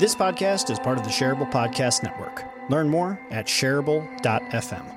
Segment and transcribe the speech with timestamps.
[0.00, 2.42] This podcast is part of the Shareable Podcast Network.
[2.70, 4.96] Learn more at shareable.fm.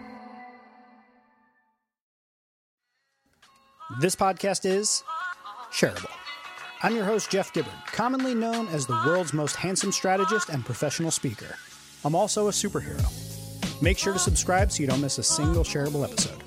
[4.00, 5.04] This podcast is
[5.74, 6.10] Shareable.
[6.84, 11.12] I'm your host, Jeff Gibbard, commonly known as the world's most handsome strategist and professional
[11.12, 11.58] speaker.
[12.06, 13.04] I'm also a superhero.
[13.82, 16.42] Make sure to subscribe so you don't miss a single shareable episode.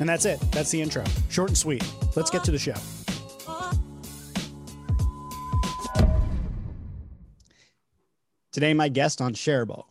[0.00, 0.40] And that's it.
[0.50, 1.04] That's the intro.
[1.28, 1.84] Short and sweet.
[2.16, 2.74] Let's get to the show.
[8.52, 9.84] Today, my guest on Shareable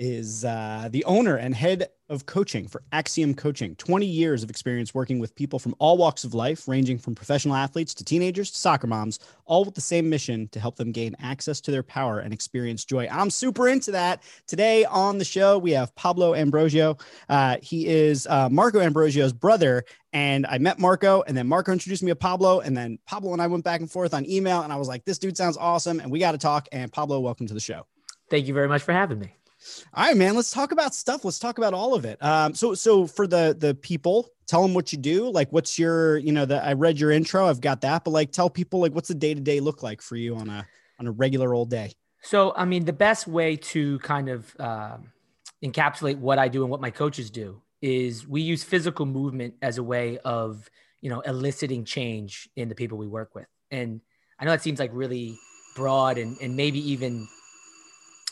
[0.00, 3.76] is uh, the owner and head of coaching for Axiom Coaching.
[3.76, 7.54] 20 years of experience working with people from all walks of life, ranging from professional
[7.54, 11.14] athletes to teenagers to soccer moms, all with the same mission to help them gain
[11.20, 13.06] access to their power and experience joy.
[13.12, 14.22] I'm super into that.
[14.46, 16.96] Today on the show, we have Pablo Ambrosio.
[17.28, 19.84] Uh, he is uh, Marco Ambrosio's brother.
[20.14, 22.60] And I met Marco, and then Marco introduced me to Pablo.
[22.60, 24.62] And then Pablo and I went back and forth on email.
[24.62, 26.00] And I was like, this dude sounds awesome.
[26.00, 26.68] And we got to talk.
[26.72, 27.86] And Pablo, welcome to the show.
[28.30, 29.34] Thank you very much for having me.
[29.94, 30.34] All right, man.
[30.36, 31.24] Let's talk about stuff.
[31.24, 32.22] Let's talk about all of it.
[32.22, 35.30] Um, so, so for the the people, tell them what you do.
[35.30, 37.46] Like, what's your, you know, the I read your intro.
[37.46, 40.00] I've got that, but like, tell people like, what's the day to day look like
[40.02, 40.66] for you on a
[40.98, 41.92] on a regular old day.
[42.22, 44.98] So, I mean, the best way to kind of uh,
[45.64, 49.78] encapsulate what I do and what my coaches do is we use physical movement as
[49.78, 50.68] a way of,
[51.00, 53.46] you know, eliciting change in the people we work with.
[53.70, 54.02] And
[54.38, 55.38] I know that seems like really
[55.74, 57.26] broad and, and maybe even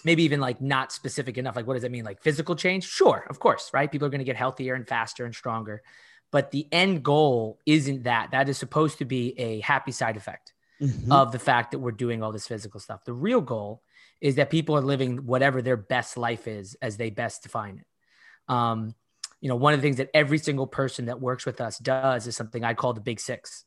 [0.04, 1.56] maybe even like not specific enough.
[1.56, 2.04] Like, what does it mean?
[2.04, 2.84] Like physical change?
[2.84, 3.90] Sure, of course, right?
[3.90, 5.82] People are going to get healthier and faster and stronger.
[6.30, 8.32] But the end goal isn't that.
[8.32, 11.10] That is supposed to be a happy side effect mm-hmm.
[11.10, 13.04] of the fact that we're doing all this physical stuff.
[13.04, 13.82] The real goal
[14.20, 18.52] is that people are living whatever their best life is as they best define it.
[18.52, 18.94] Um,
[19.40, 22.26] you know, one of the things that every single person that works with us does
[22.26, 23.64] is something I call the big six.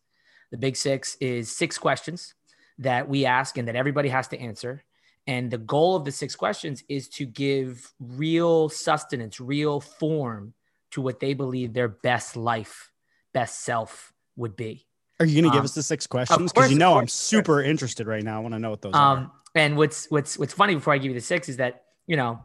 [0.52, 2.36] The big six is six questions
[2.80, 4.84] that we ask and that everybody has to answer
[5.28, 10.54] and the goal of the six questions is to give real sustenance, real form
[10.92, 12.92] to what they believe their best life,
[13.34, 14.86] best self would be.
[15.20, 16.52] Are you going to give um, us the six questions?
[16.52, 18.38] Because you know I'm super interested right now.
[18.38, 19.32] I want to know what those um, are.
[19.54, 22.42] And what's what's what's funny before I give you the six is that you know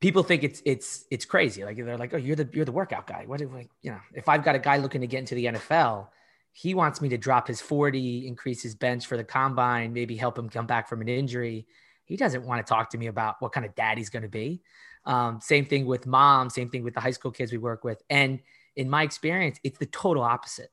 [0.00, 1.64] people think it's it's it's crazy.
[1.64, 3.24] Like they're like, oh, you're the you're the workout guy.
[3.26, 5.46] What if like you know if I've got a guy looking to get into the
[5.46, 6.08] NFL,
[6.56, 10.38] he wants me to drop his 40, increase his bench for the combine, maybe help
[10.38, 11.66] him come back from an injury.
[12.04, 14.28] He doesn't want to talk to me about what kind of dad he's going to
[14.28, 14.62] be.
[15.04, 18.00] Um, same thing with mom, same thing with the high school kids we work with.
[18.08, 18.38] And
[18.76, 20.70] in my experience, it's the total opposite.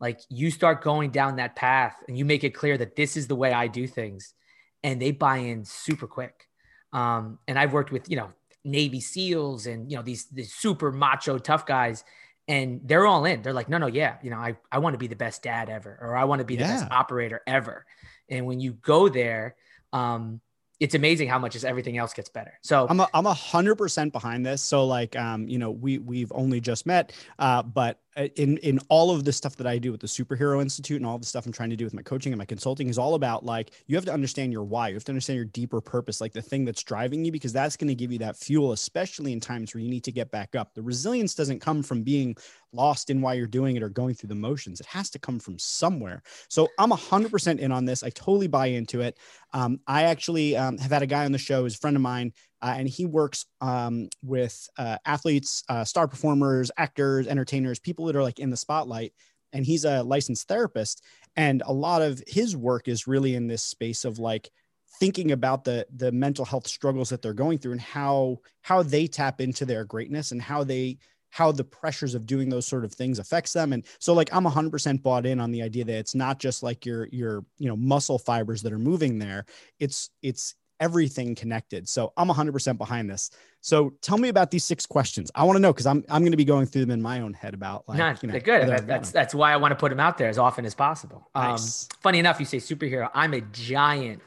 [0.00, 3.26] Like you start going down that path and you make it clear that this is
[3.26, 4.34] the way I do things,
[4.82, 6.46] and they buy in super quick.
[6.92, 8.34] Um, and I've worked with, you know,
[8.64, 12.04] Navy SEALs and, you know, these, these super macho tough guys
[12.48, 13.42] and they're all in.
[13.42, 15.68] They're like, no, no, yeah, you know, I, I want to be the best dad
[15.68, 16.80] ever, or I want to be the yeah.
[16.80, 17.84] best operator ever.
[18.28, 19.56] And when you go there,
[19.92, 20.40] um,
[20.78, 22.52] it's amazing how much as everything else gets better.
[22.62, 24.60] So I'm a, I'm a hundred percent behind this.
[24.62, 29.10] So like, um, you know, we, we've only just met, uh, but in in all
[29.10, 31.52] of the stuff that I do with the Superhero Institute and all the stuff I'm
[31.52, 34.06] trying to do with my coaching and my consulting is all about like you have
[34.06, 34.88] to understand your why.
[34.88, 37.76] You have to understand your deeper purpose, like the thing that's driving you, because that's
[37.76, 40.54] going to give you that fuel, especially in times where you need to get back
[40.54, 40.74] up.
[40.74, 42.36] The resilience doesn't come from being
[42.72, 44.80] lost in why you're doing it or going through the motions.
[44.80, 46.22] It has to come from somewhere.
[46.48, 48.02] So I'm a hundred percent in on this.
[48.02, 49.18] I totally buy into it.
[49.52, 52.32] Um, I actually um, have had a guy on the show, his friend of mine,
[52.62, 58.16] uh, and he works um, with uh, athletes, uh, star performers, actors, entertainers, people that
[58.16, 59.12] are like in the spotlight.
[59.52, 61.02] And he's a licensed therapist,
[61.36, 64.50] and a lot of his work is really in this space of like
[64.98, 69.06] thinking about the the mental health struggles that they're going through and how how they
[69.06, 70.98] tap into their greatness and how they
[71.30, 73.72] how the pressures of doing those sort of things affects them.
[73.72, 76.86] And so like i'm 100% bought in on the idea that it's not just like
[76.86, 79.44] your your you know muscle fibers that are moving there.
[79.78, 81.88] It's it's everything connected.
[81.88, 83.30] So I'm 100% behind this.
[83.60, 85.30] So tell me about these six questions.
[85.34, 87.20] I want to know because I'm I'm going to be going through them in my
[87.20, 88.68] own head about like Not, you know, good.
[88.68, 91.28] That, that's that's why I want to put them out there as often as possible.
[91.34, 91.84] Um, nice.
[91.84, 93.10] Um, funny enough, you say superhero.
[93.12, 94.22] I'm a giant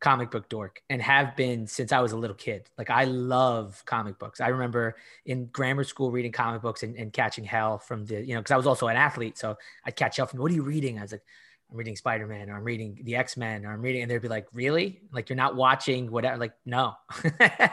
[0.00, 2.68] comic book dork and have been since I was a little kid.
[2.78, 4.40] Like I love comic books.
[4.40, 8.34] I remember in grammar school reading comic books and, and catching hell from the you
[8.34, 10.62] know because I was also an athlete, so I'd catch up from what are you
[10.62, 10.98] reading?
[10.98, 11.24] I was like
[11.70, 14.22] I'm reading Spider Man or I'm reading the X Men or I'm reading, and they'd
[14.22, 15.00] be like, "Really?
[15.12, 16.94] Like you're not watching whatever?" Like, no.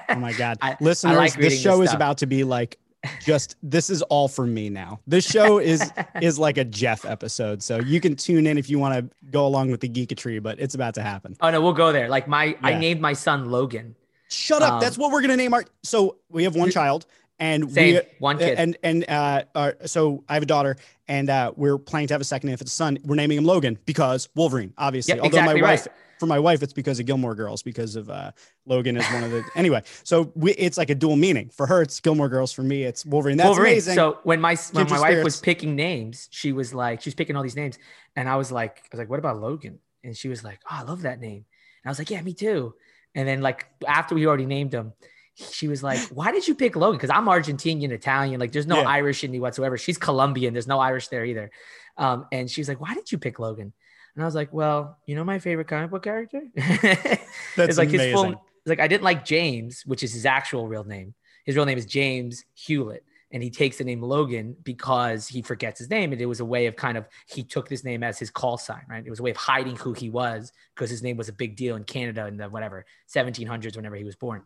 [0.09, 2.79] oh my god, I, listeners, I like this show this is about to be like
[3.21, 4.99] just this is all for me now.
[5.05, 5.91] This show is
[6.21, 9.45] is like a Jeff episode, so you can tune in if you want to go
[9.45, 11.35] along with the geekatry, but it's about to happen.
[11.41, 12.09] Oh no, we'll go there.
[12.09, 12.55] Like my, yeah.
[12.63, 13.95] I named my son Logan.
[14.29, 14.73] Shut up.
[14.73, 15.65] Um, That's what we're gonna name our.
[15.83, 17.05] So we have one child,
[17.43, 17.95] And Same.
[17.95, 18.57] we, One kid.
[18.57, 20.77] and and uh, uh, so I have a daughter,
[21.09, 22.51] and uh, we're planning to have a second.
[22.51, 25.15] If it's a son, we're naming him Logan because Wolverine, obviously.
[25.15, 25.95] Yep, Although exactly my wife, right.
[26.21, 28.31] for my wife, it's because of Gilmore Girls, because of uh,
[28.65, 29.43] Logan is one of the.
[29.57, 31.49] anyway, so we, it's like a dual meaning.
[31.49, 32.53] For her, it's Gilmore Girls.
[32.53, 33.35] For me, it's Wolverine.
[33.35, 33.73] That's Wolverine.
[33.73, 33.95] amazing.
[33.95, 37.15] So when my when Kindred my wife was picking names, she was like, she was
[37.15, 37.77] picking all these names,
[38.15, 39.79] and I was like, I was like, what about Logan?
[40.01, 41.43] And she was like, oh, I love that name.
[41.83, 42.73] And I was like, yeah, me too.
[43.15, 44.93] And then like after we already named him,
[45.35, 46.97] she was like, why did you pick Logan?
[46.97, 48.39] Because I'm Argentinian, Italian.
[48.39, 48.87] Like there's no Yeah.
[48.89, 49.77] Irish in me whatsoever.
[49.77, 50.53] She's Colombian.
[50.53, 51.51] There's no Irish there either.
[51.97, 53.73] Um, and she was like, why did you pick Logan?
[54.15, 56.41] And I was like, well, you know my favorite comic book character?
[56.55, 57.19] That's
[57.57, 58.15] it's like his amazing.
[58.15, 61.13] full it's like I didn't like James, which is his actual real name.
[61.45, 65.79] His real name is James Hewlett, and he takes the name Logan because he forgets
[65.79, 66.13] his name.
[66.13, 68.57] And it was a way of kind of he took this name as his call
[68.57, 69.05] sign, right?
[69.05, 71.57] It was a way of hiding who he was because his name was a big
[71.57, 74.43] deal in Canada in the whatever 1700s, whenever he was born.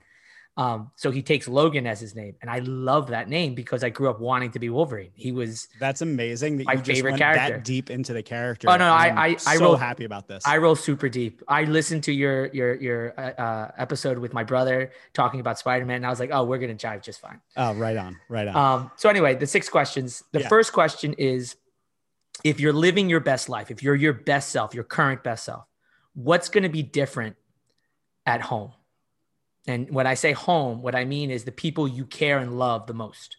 [0.57, 3.89] Um, so he takes Logan as his name, and I love that name because I
[3.92, 5.12] grew up wanting to be Wolverine.
[5.13, 7.54] He was That's amazing that My you just favorite went character.
[7.57, 8.68] that deep into the character.
[8.68, 10.42] Oh, no, I- I'm I- I so wrote- happy about this.
[10.48, 11.44] I roll super deep.
[11.48, 15.86] I listened to your your your uh, uh, episode with my brother talking about Spider
[15.86, 17.39] Man, and I was like, oh, we're gonna jive just fine.
[17.56, 18.56] oh, right on, right on.
[18.56, 20.24] Um, so anyway, the six questions.
[20.31, 20.48] The Yeah.
[20.48, 21.56] first question is
[22.44, 25.65] if you're living your best life, if you're your best self, your current best self,
[26.15, 27.36] what's going to be different
[28.25, 28.71] at home?
[29.68, 32.88] And when I say home, what I mean is the people you care and love
[32.88, 33.38] the most.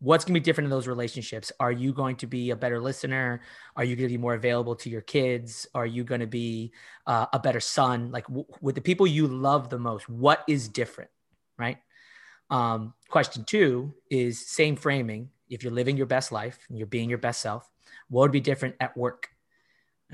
[0.00, 1.50] What's going to be different in those relationships?
[1.58, 3.40] Are you going to be a better listener?
[3.74, 5.66] Are you going to be more available to your kids?
[5.74, 6.72] Are you going to be
[7.06, 8.10] uh, a better son?
[8.10, 11.10] Like w- with the people you love the most, what is different?
[11.56, 11.78] Right.
[12.50, 15.30] Um, question two is same framing.
[15.48, 17.70] If you're living your best life and you're being your best self,
[18.08, 19.30] what would be different at work?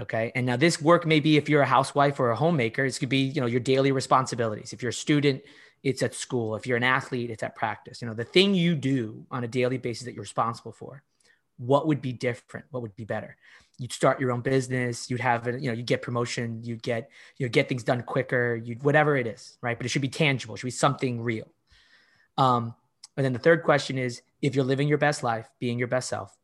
[0.01, 0.33] Okay.
[0.35, 3.11] And now this work may be if you're a housewife or a homemaker, it could
[3.11, 4.73] be, you know, your daily responsibilities.
[4.73, 5.43] If you're a student,
[5.83, 6.57] it's at school.
[6.57, 8.01] If you're an athlete, it's at practice.
[8.01, 11.03] You know, the thing you do on a daily basis that you're responsible for,
[11.59, 12.67] what would be different?
[12.71, 13.37] What would be better?
[13.79, 15.11] You'd start your own business.
[15.11, 16.61] You'd have, it, you know, you get promotion.
[16.65, 18.57] You'd get, you know, get things done quicker.
[18.57, 19.77] You'd whatever it is, right?
[19.77, 20.55] But it should be tangible.
[20.55, 21.49] It should be something real.
[22.39, 22.75] Um,
[23.17, 26.09] and then the third question is, if you're living your best life, being your best
[26.09, 26.35] self,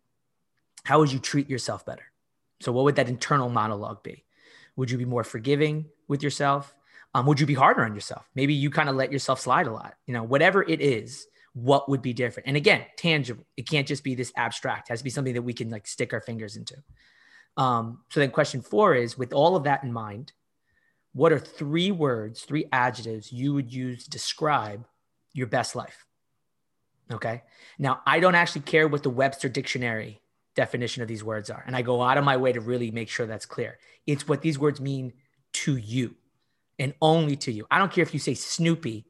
[0.85, 2.05] how would you treat yourself better?
[2.61, 4.25] So, what would that internal monologue be?
[4.77, 6.75] Would you be more forgiving with yourself?
[7.15, 8.29] Um, would you be harder on yourself?
[8.35, 9.95] Maybe you kind of let yourself slide a lot.
[10.07, 12.47] You know, whatever it is, what would be different?
[12.49, 13.47] And again, tangible.
[13.57, 14.89] It can't just be this abstract.
[14.89, 16.77] It has to be something that we can like stick our fingers into.
[17.57, 20.33] Um, so then, question four is: with all of that in mind,
[21.15, 24.87] what are three words, three adjectives you would use to describe
[25.33, 26.05] your best life?
[27.11, 27.43] Okay.
[27.79, 30.21] Now, I don't actually care what the Webster Dictionary
[30.57, 31.63] definition of these words are.
[31.67, 33.79] And I go out of my way to really make sure that's clear.
[34.07, 35.13] It's what these words mean
[35.53, 36.17] to you
[36.79, 37.67] and only to you.
[37.71, 39.07] I don't care if you say Snoopy,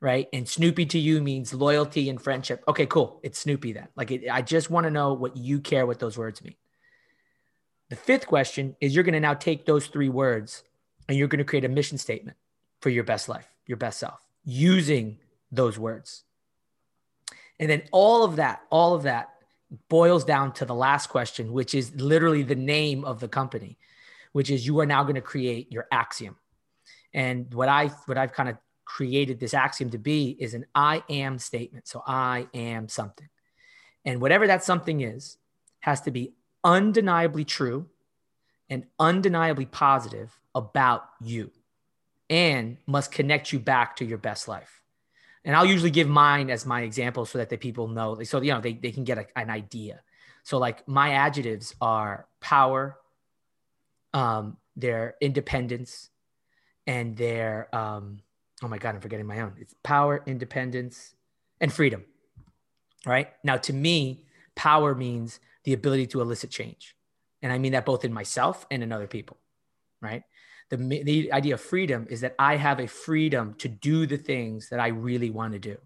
[0.00, 0.28] right?
[0.32, 2.62] And Snoopy to you means loyalty and friendship.
[2.68, 3.20] Okay, cool.
[3.22, 3.88] It's Snoopy then.
[3.96, 6.54] Like, it, I just want to know what you care what those words mean.
[7.88, 10.62] The fifth question is you're going to now take those three words
[11.08, 12.36] and you're going to create a mission statement
[12.80, 15.18] for your best life, your best self, using
[15.50, 16.22] those words.
[17.58, 19.30] And then all of that, all of that
[19.88, 23.78] boils down to the last question, which is literally the name of the company,
[24.32, 26.36] which is you are now going to create your axiom.
[27.14, 31.02] And what I what I've kind of created this axiom to be is an I
[31.08, 31.86] am statement.
[31.86, 33.28] So I am something.
[34.04, 35.36] And whatever that something is
[35.80, 36.34] has to be
[36.64, 37.86] undeniably true
[38.68, 41.50] and undeniably positive about you
[42.28, 44.79] and must connect you back to your best life.
[45.44, 48.52] And I'll usually give mine as my example so that the people know, so, you
[48.52, 50.00] know, they, they can get a, an idea.
[50.42, 52.98] So like my adjectives are power,
[54.12, 56.10] um, their independence
[56.86, 58.20] and their, um,
[58.62, 59.54] oh my God, I'm forgetting my own.
[59.58, 61.14] It's power, independence,
[61.60, 62.04] and freedom.
[63.06, 66.94] Right now, to me, power means the ability to elicit change.
[67.42, 69.38] And I mean that both in myself and in other people.
[70.02, 70.22] Right.
[70.70, 74.68] The, the idea of freedom is that I have a freedom to do the things
[74.70, 75.78] that I really want to do.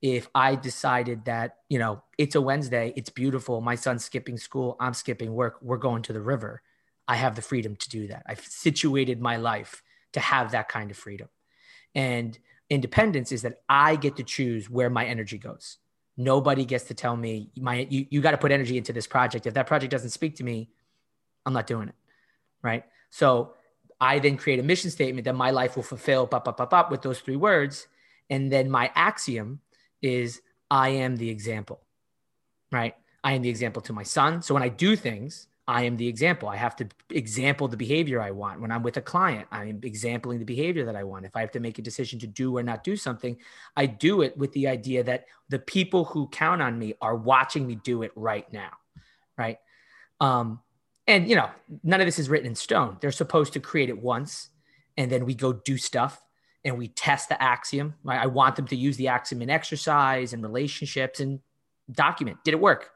[0.00, 4.76] If I decided that, you know, it's a Wednesday, it's beautiful, my son's skipping school,
[4.78, 6.62] I'm skipping work, we're going to the river,
[7.08, 8.22] I have the freedom to do that.
[8.26, 11.28] I've situated my life to have that kind of freedom.
[11.94, 12.38] And
[12.70, 15.78] independence is that I get to choose where my energy goes.
[16.16, 19.46] Nobody gets to tell me my you, you got to put energy into this project.
[19.46, 20.68] If that project doesn't speak to me,
[21.46, 21.94] I'm not doing it.
[22.62, 22.84] Right.
[23.10, 23.54] So
[24.00, 26.90] I then create a mission statement that my life will fulfill pop, pop, pop, pop,
[26.90, 27.88] with those three words.
[28.30, 29.60] And then my axiom
[30.02, 30.40] is
[30.70, 31.80] I am the example.
[32.70, 32.94] Right.
[33.24, 34.42] I am the example to my son.
[34.42, 36.48] So when I do things, I am the example.
[36.48, 38.60] I have to example the behavior I want.
[38.60, 41.26] When I'm with a client, I'm exampling the behavior that I want.
[41.26, 43.36] If I have to make a decision to do or not do something,
[43.76, 47.66] I do it with the idea that the people who count on me are watching
[47.66, 48.70] me do it right now.
[49.36, 49.58] Right.
[50.20, 50.60] Um,
[51.08, 51.50] and, you know,
[51.82, 52.98] none of this is written in stone.
[53.00, 54.50] They're supposed to create it once
[54.96, 56.22] and then we go do stuff
[56.64, 57.94] and we test the axiom.
[58.06, 61.40] I want them to use the axiom in exercise and relationships and
[61.90, 62.38] document.
[62.44, 62.90] Did it work?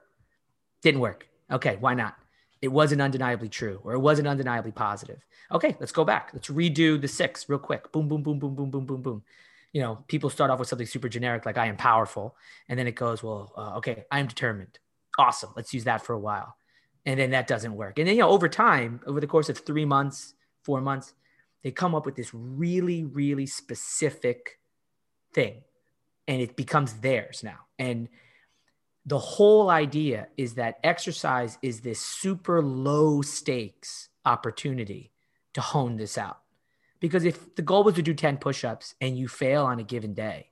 [0.83, 1.27] Didn't work.
[1.51, 1.77] Okay.
[1.81, 2.17] Why not?
[2.63, 5.19] it wasn't undeniably true or it wasn't undeniably positive.
[5.51, 6.31] Okay, let's go back.
[6.33, 7.91] Let's redo the six real quick.
[7.91, 9.23] Boom, boom, boom, boom, boom, boom, boom, boom.
[9.73, 12.37] You know, people start off with something super generic like I am powerful.
[12.69, 14.79] And then it goes, well, uh, okay, I am determined.
[15.19, 15.51] Awesome.
[15.57, 16.57] Let's use that for a while.
[17.05, 17.99] And then that doesn't work.
[17.99, 21.15] And then, you know, over time, over the course of three months, four months,
[21.63, 24.59] they come up with this really, really specific
[25.33, 25.63] thing
[26.29, 27.59] and it becomes theirs now.
[27.79, 28.09] And
[29.07, 35.13] the whole idea is that exercise is this super low stakes opportunity
[35.55, 36.39] to hone this out.
[37.01, 39.83] Because if the goal was to do 10 push ups and you fail on a
[39.83, 40.51] given day,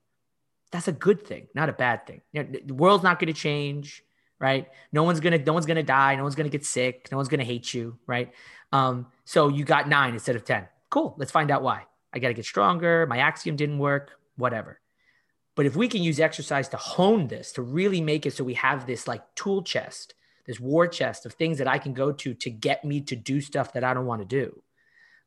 [0.73, 2.23] that's a good thing, not a bad thing.
[2.33, 4.03] You know, the world's not going to change,
[4.41, 4.69] right?
[4.93, 6.17] No one's gonna, no one's gonna die.
[6.17, 7.09] No one's gonna get sick.
[7.13, 8.33] No one's gonna hate you, right?
[8.73, 10.67] Um, so you got nine instead of ten.
[10.91, 11.15] Cool.
[11.19, 11.85] Let's find out why.
[12.13, 13.07] I got to get stronger.
[13.07, 14.13] My axiom didn't work.
[14.37, 14.81] Whatever.
[15.57, 18.55] But if we can use exercise to hone this, to really make it so we
[18.55, 20.15] have this like tool chest,
[20.47, 23.41] this war chest of things that I can go to to get me to do
[23.41, 24.63] stuff that I don't want to do.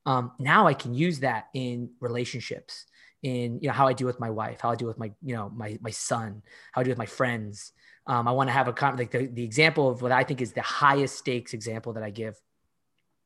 [0.05, 2.86] Um, now I can use that in relationships,
[3.24, 5.36] in you know how I do with my wife, how I do with my you
[5.36, 7.72] know my my son, how I do with my friends.
[8.06, 10.51] Um, I want to have a like the, the example of what I think is
[10.51, 12.39] the highest stakes example that I give.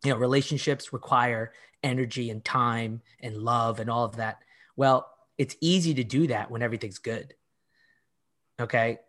[0.04, 1.52] You know, relationships require
[1.84, 4.38] energy and time and love and all of that.
[4.76, 7.34] Well, it's easy to do that when everything's good.
[8.60, 9.00] Okay.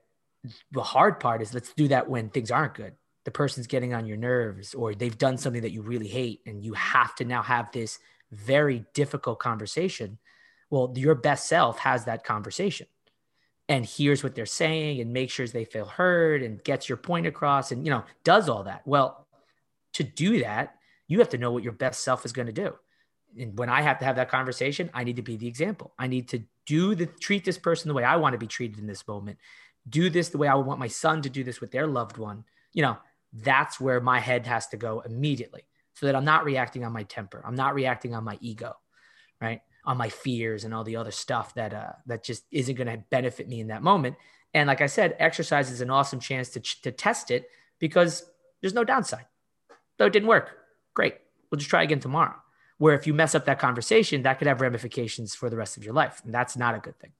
[0.73, 2.95] The hard part is let's do that when things aren't good.
[3.25, 6.65] The person's getting on your nerves or they've done something that you really hate and
[6.65, 7.99] you have to now have this
[8.31, 10.19] very difficult conversation.
[10.71, 12.87] Well, your best self has that conversation
[13.69, 17.27] and hears what they're saying and makes sure they feel heard and gets your point
[17.27, 18.83] across and you know does all that.
[18.87, 19.27] Well,
[19.95, 22.75] to do that, you have to know what your best self is going to do
[23.37, 25.93] and when I have to have that conversation, I need to be the example.
[25.99, 28.79] I need to do the treat this person the way I want to be treated
[28.79, 29.39] in this moment.
[29.89, 32.19] Do this the way I would want my son to do this with their loved
[32.19, 32.45] one.
[32.73, 32.99] You know,
[33.33, 37.03] that's where my head has to go immediately so that I'm not reacting on my
[37.05, 37.43] temper.
[37.45, 38.75] I'm not reacting on my ego,
[39.41, 39.61] right?
[39.89, 43.03] On my fears and all the other stuff that uh that just isn't going to
[43.11, 44.17] benefit me in that moment.
[44.53, 48.25] And like I said, exercise is an awesome chance to to test it because
[48.61, 49.25] there's no downside.
[49.97, 50.57] Though it didn't work.
[50.95, 51.15] Great.
[51.51, 52.37] We'll just try again tomorrow
[52.79, 55.85] where if you mess up that conversation, that could have ramifications for the rest of
[55.85, 56.23] your life.
[56.25, 57.13] And that's not a good thing.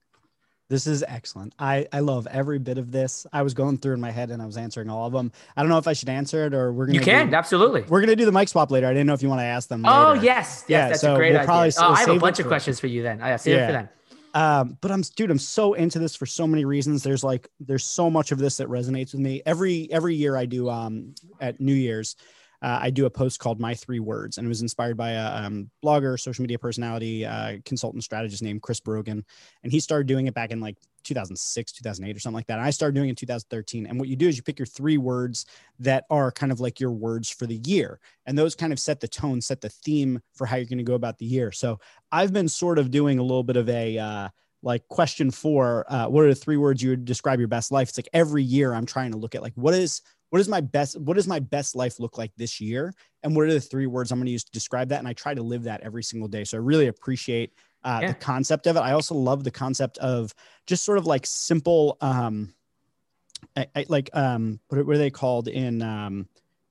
[0.69, 1.55] This is excellent.
[1.57, 3.25] I, I love every bit of this.
[3.33, 5.31] I was going through in my head and I was answering all of them.
[5.57, 6.99] I don't know if I should answer it or we're gonna.
[6.99, 7.81] You can do, absolutely.
[7.81, 8.85] We're gonna do the mic swap later.
[8.85, 9.83] I didn't know if you want to ask them.
[9.83, 10.25] Oh later.
[10.25, 11.73] yes, yes, yeah, that's so a great we'll idea.
[11.81, 13.19] Oh, I have a bunch of questions for you then.
[13.19, 13.63] I save yeah.
[13.63, 13.89] it for then.
[14.35, 17.01] Um, but I'm dude, I'm so into this for so many reasons.
[17.01, 19.41] There's like there's so much of this that resonates with me.
[19.47, 22.15] Every every year I do um at New Year's,
[22.61, 25.45] uh, I do a post called My Three Words, and it was inspired by a
[25.45, 29.23] um, blogger, social media personality, uh, consultant strategist named Chris Brogan.
[29.63, 32.57] And he started doing it back in like 2006, 2008, or something like that.
[32.57, 33.85] And I started doing it in 2013.
[33.85, 35.45] And what you do is you pick your three words
[35.79, 37.99] that are kind of like your words for the year.
[38.25, 40.83] And those kind of set the tone, set the theme for how you're going to
[40.83, 41.51] go about the year.
[41.51, 41.79] So
[42.11, 44.29] I've been sort of doing a little bit of a, uh,
[44.61, 47.89] like question four, uh, what are the three words you would describe your best life?
[47.89, 50.61] It's like every year I'm trying to look at like what is what is my
[50.61, 52.93] best what does my best life look like this year?
[53.23, 54.99] And what are the three words i'm going to use to describe that?
[54.99, 56.43] And i try to live that every single day.
[56.43, 58.07] So i really appreciate uh, yeah.
[58.09, 58.81] the concept of it.
[58.81, 60.33] I also love the concept of
[60.67, 62.53] just sort of like simple um
[63.55, 66.27] I, I, like um what, what are they called in um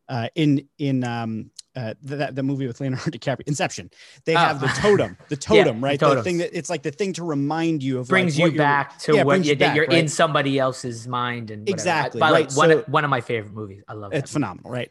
[0.08, 3.90] uh in in um uh, that the movie with Leonardo DiCaprio, Inception.
[4.24, 4.38] They oh.
[4.38, 6.00] have the totem, the totem, yeah, right?
[6.00, 8.58] The, the, thing that it's like the thing to remind you of brings like, you
[8.58, 9.92] back to yeah, what you, you're right?
[9.92, 11.74] in somebody else's mind and whatever.
[11.74, 12.20] exactly.
[12.20, 12.52] By right.
[12.54, 13.84] one, so, one of my favorite movies.
[13.86, 14.18] I love it.
[14.18, 14.90] It's phenomenal, right?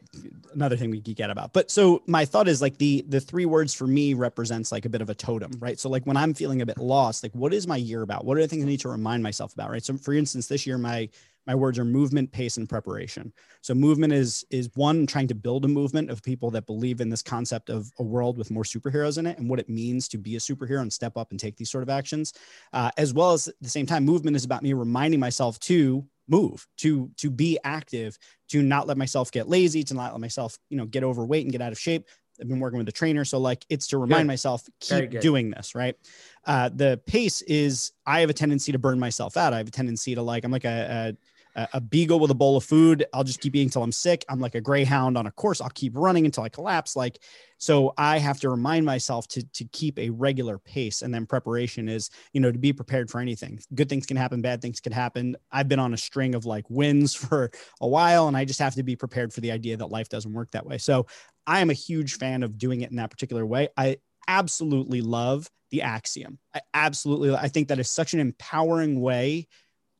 [0.54, 1.52] Another thing we geek out about.
[1.52, 4.88] But so my thought is like the the three words for me represents like a
[4.88, 5.78] bit of a totem, right?
[5.78, 8.24] So like when I'm feeling a bit lost, like what is my year about?
[8.24, 9.84] What are the things I need to remind myself about, right?
[9.84, 11.10] So for instance, this year my
[11.48, 15.64] my words are movement pace and preparation so movement is is one trying to build
[15.64, 19.18] a movement of people that believe in this concept of a world with more superheroes
[19.18, 21.56] in it and what it means to be a superhero and step up and take
[21.56, 22.34] these sort of actions
[22.74, 26.04] uh, as well as at the same time movement is about me reminding myself to
[26.28, 30.58] move to to be active to not let myself get lazy to not let myself
[30.68, 32.06] you know get overweight and get out of shape
[32.40, 33.24] I've been working with a trainer.
[33.24, 34.28] So like it's to remind good.
[34.28, 35.96] myself, keep doing this, right?
[36.44, 39.52] Uh, the pace is I have a tendency to burn myself out.
[39.52, 41.16] I have a tendency to like, I'm like a,
[41.54, 43.04] a beagle with a bowl of food.
[43.12, 44.24] I'll just keep eating until I'm sick.
[44.28, 45.60] I'm like a greyhound on a course.
[45.60, 46.94] I'll keep running until I collapse.
[46.94, 47.22] Like,
[47.58, 51.02] so I have to remind myself to to keep a regular pace.
[51.02, 53.58] And then preparation is, you know, to be prepared for anything.
[53.74, 55.36] Good things can happen, bad things can happen.
[55.50, 57.50] I've been on a string of like wins for
[57.80, 60.32] a while, and I just have to be prepared for the idea that life doesn't
[60.32, 60.78] work that way.
[60.78, 61.06] So
[61.46, 63.68] I am a huge fan of doing it in that particular way.
[63.76, 63.96] I
[64.28, 66.38] absolutely love the axiom.
[66.54, 69.48] I absolutely I think that is such an empowering way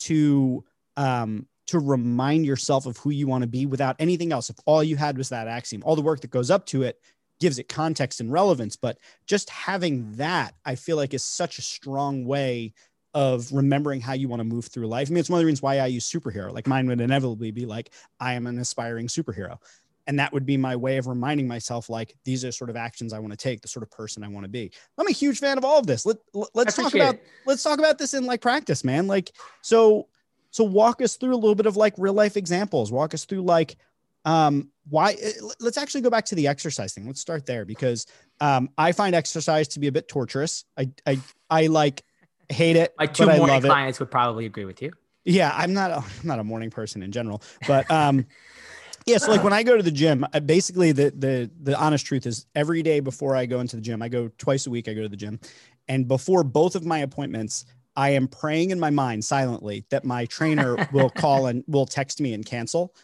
[0.01, 0.65] to
[0.99, 4.49] um to remind yourself of who you want to be without anything else.
[4.49, 6.99] If all you had was that axiom, all the work that goes up to it
[7.41, 11.63] gives it context and relevance, but just having that I feel like is such a
[11.63, 12.73] strong way
[13.15, 15.09] of remembering how you want to move through life.
[15.09, 16.53] I mean, it's one of the reasons why I use superhero.
[16.53, 19.59] Like mine would inevitably be like, I am an aspiring superhero
[20.09, 23.13] and that would be my way of reminding myself like these are sort of actions
[23.13, 25.39] i want to take the sort of person i want to be i'm a huge
[25.39, 26.17] fan of all of this Let,
[26.55, 27.27] let's talk about it.
[27.47, 30.09] let's talk about this in like practice man like so
[30.59, 33.43] so walk us through a little bit of like real life examples walk us through
[33.43, 33.77] like
[34.25, 38.07] um why eh, let's actually go back to the exercise thing let's start there because
[38.41, 41.17] um i find exercise to be a bit torturous i i
[41.49, 42.03] i like
[42.49, 44.01] hate it my two morning clients it.
[44.01, 44.91] would probably agree with you
[45.25, 48.27] yeah i'm not a, i'm not a morning person in general but um
[49.07, 52.27] yeah, so like when I go to the gym, basically the the the honest truth
[52.27, 54.87] is every day before I go into the gym, I go twice a week.
[54.87, 55.41] I go to the gym,
[55.89, 57.65] and before both of my appointments,
[57.99, 62.21] I am praying in my mind silently that my trainer will call and will text
[62.21, 62.95] me and cancel.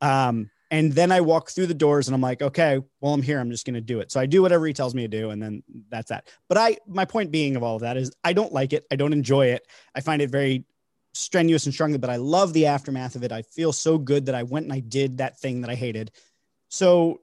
[0.00, 3.38] Um, and then I walk through the doors and I'm like, okay, well, I'm here.
[3.38, 4.10] I'm just going to do it.
[4.10, 5.30] So I do whatever he tells me to do.
[5.30, 6.26] And then that's that.
[6.48, 8.86] But I, my point being of all of that is I don't like it.
[8.90, 9.64] I don't enjoy it.
[9.94, 10.64] I find it very
[11.14, 13.30] strenuous and strong, but I love the aftermath of it.
[13.30, 16.10] I feel so good that I went and I did that thing that I hated.
[16.70, 17.20] So,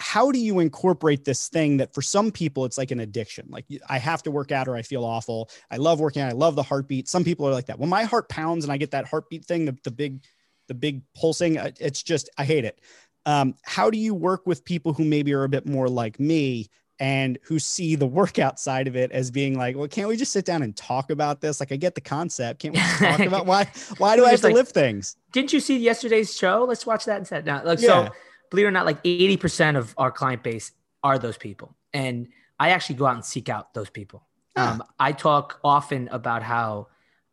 [0.00, 3.46] how do you incorporate this thing that for some people it's like an addiction?
[3.50, 5.50] Like I have to work out or I feel awful.
[5.70, 6.30] I love working out.
[6.30, 7.06] I love the heartbeat.
[7.06, 7.78] Some people are like that.
[7.78, 10.24] When my heart pounds and I get that heartbeat thing, the, the big,
[10.68, 12.80] the big pulsing, uh, it's just I hate it.
[13.26, 16.70] Um, how do you work with people who maybe are a bit more like me
[16.98, 20.32] and who see the workout side of it as being like, well, can't we just
[20.32, 21.60] sit down and talk about this?
[21.60, 22.60] Like, I get the concept.
[22.60, 23.70] Can't we talk about why?
[23.98, 25.16] Why do I have to like, lift things?
[25.32, 26.64] Didn't you see yesterday's show?
[26.66, 27.44] Let's watch that instead.
[27.44, 28.06] Now, like, yeah.
[28.06, 28.12] so
[28.50, 32.28] believe it or not, like eighty percent of our client base are those people, and
[32.58, 34.26] I actually go out and seek out those people.
[34.56, 36.88] Um, I talk often about how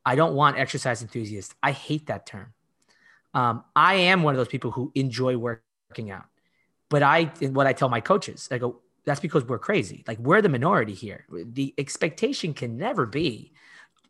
[0.06, 1.54] I don't want exercise enthusiasts.
[1.62, 2.54] I hate that term.
[3.34, 6.26] Um, I am one of those people who enjoy working out,
[6.90, 10.04] but I what I tell my coaches, I go, that's because we're crazy.
[10.08, 11.26] Like we're the minority here.
[11.30, 13.52] The expectation can never be,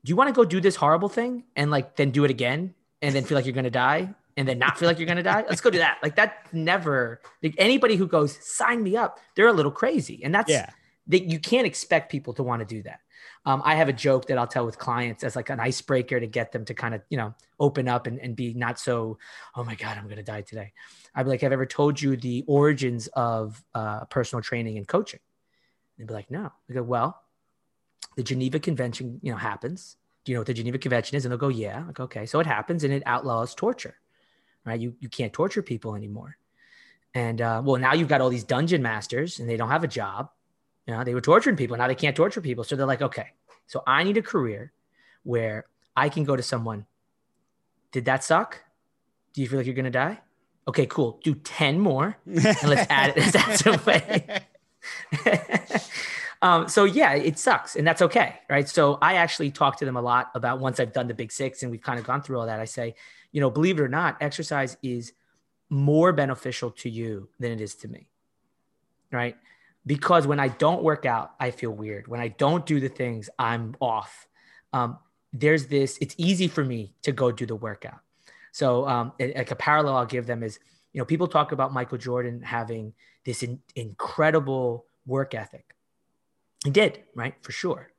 [0.04, 2.74] do you want to go do this horrible thing and like then do it again
[3.02, 5.18] and then feel like you're going to die and then not feel like you're going
[5.18, 5.44] to die?
[5.50, 5.98] Let's go do that.
[6.02, 10.24] Like that never, like anybody who goes, sign me up, they're a little crazy.
[10.24, 10.70] And that's, yeah.
[11.08, 13.02] that you can't expect people to want to do that.
[13.46, 16.28] Um, I have a joke that I'll tell with clients as like an icebreaker to
[16.28, 19.18] get them to kind of, you know, open up and, and be not so,
[19.56, 20.74] oh my God, I'm going to die today.
[21.16, 24.88] I'd be like, have I ever told you the origins of uh, personal training and
[24.88, 25.22] coaching?
[25.98, 26.52] They'd be like, no.
[26.70, 27.22] I go, well,
[28.18, 29.96] the Geneva Convention, you know, happens.
[30.26, 31.26] Do you know what the Geneva Convention is?
[31.26, 31.86] And they'll go, yeah.
[31.88, 32.26] Like, okay.
[32.26, 33.96] So it happens and it outlaws torture,
[34.68, 34.80] right?
[34.80, 36.38] You, you can't torture people anymore.
[37.14, 39.88] And uh, well, now you've got all these dungeon masters and they don't have a
[39.88, 40.30] job
[40.88, 41.78] you know, they were torturing people.
[41.78, 42.64] Now they can't torture people.
[42.64, 43.28] So they're like, okay,
[43.68, 44.72] so I need a career
[45.24, 46.86] where I can go to someone.
[47.92, 48.64] Did that suck?
[49.34, 50.20] Do you feel like you're gonna die?
[50.68, 51.20] Okay, cool.
[51.24, 53.18] Do 10 more and let's add it.
[53.18, 54.46] Let's add some way.
[56.42, 58.68] um, so yeah, it sucks, and that's okay, right?
[58.68, 61.64] So I actually talk to them a lot about once I've done the big six
[61.64, 62.60] and we've kind of gone through all that.
[62.60, 62.96] I say,
[63.32, 65.14] you know, believe it or not, exercise is
[65.70, 68.08] more beneficial to you than it is to me,
[69.12, 69.36] right?
[69.88, 72.08] because when I don't work out, I feel weird.
[72.10, 74.28] When I don't do the things, I'm off.
[74.74, 75.00] Um,
[75.32, 78.00] there's this, it's easy for me to go do the workout.
[78.52, 80.60] So, um, like a parallel I'll give them is,
[80.92, 85.74] you know, people talk about Michael Jordan having this in, incredible work ethic.
[86.66, 87.36] He did, right?
[87.42, 87.92] For sure.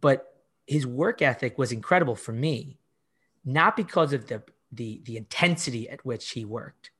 [0.00, 0.34] But
[0.66, 2.78] his work ethic was incredible for me,
[3.48, 6.90] not because of the, the, the intensity at which he worked,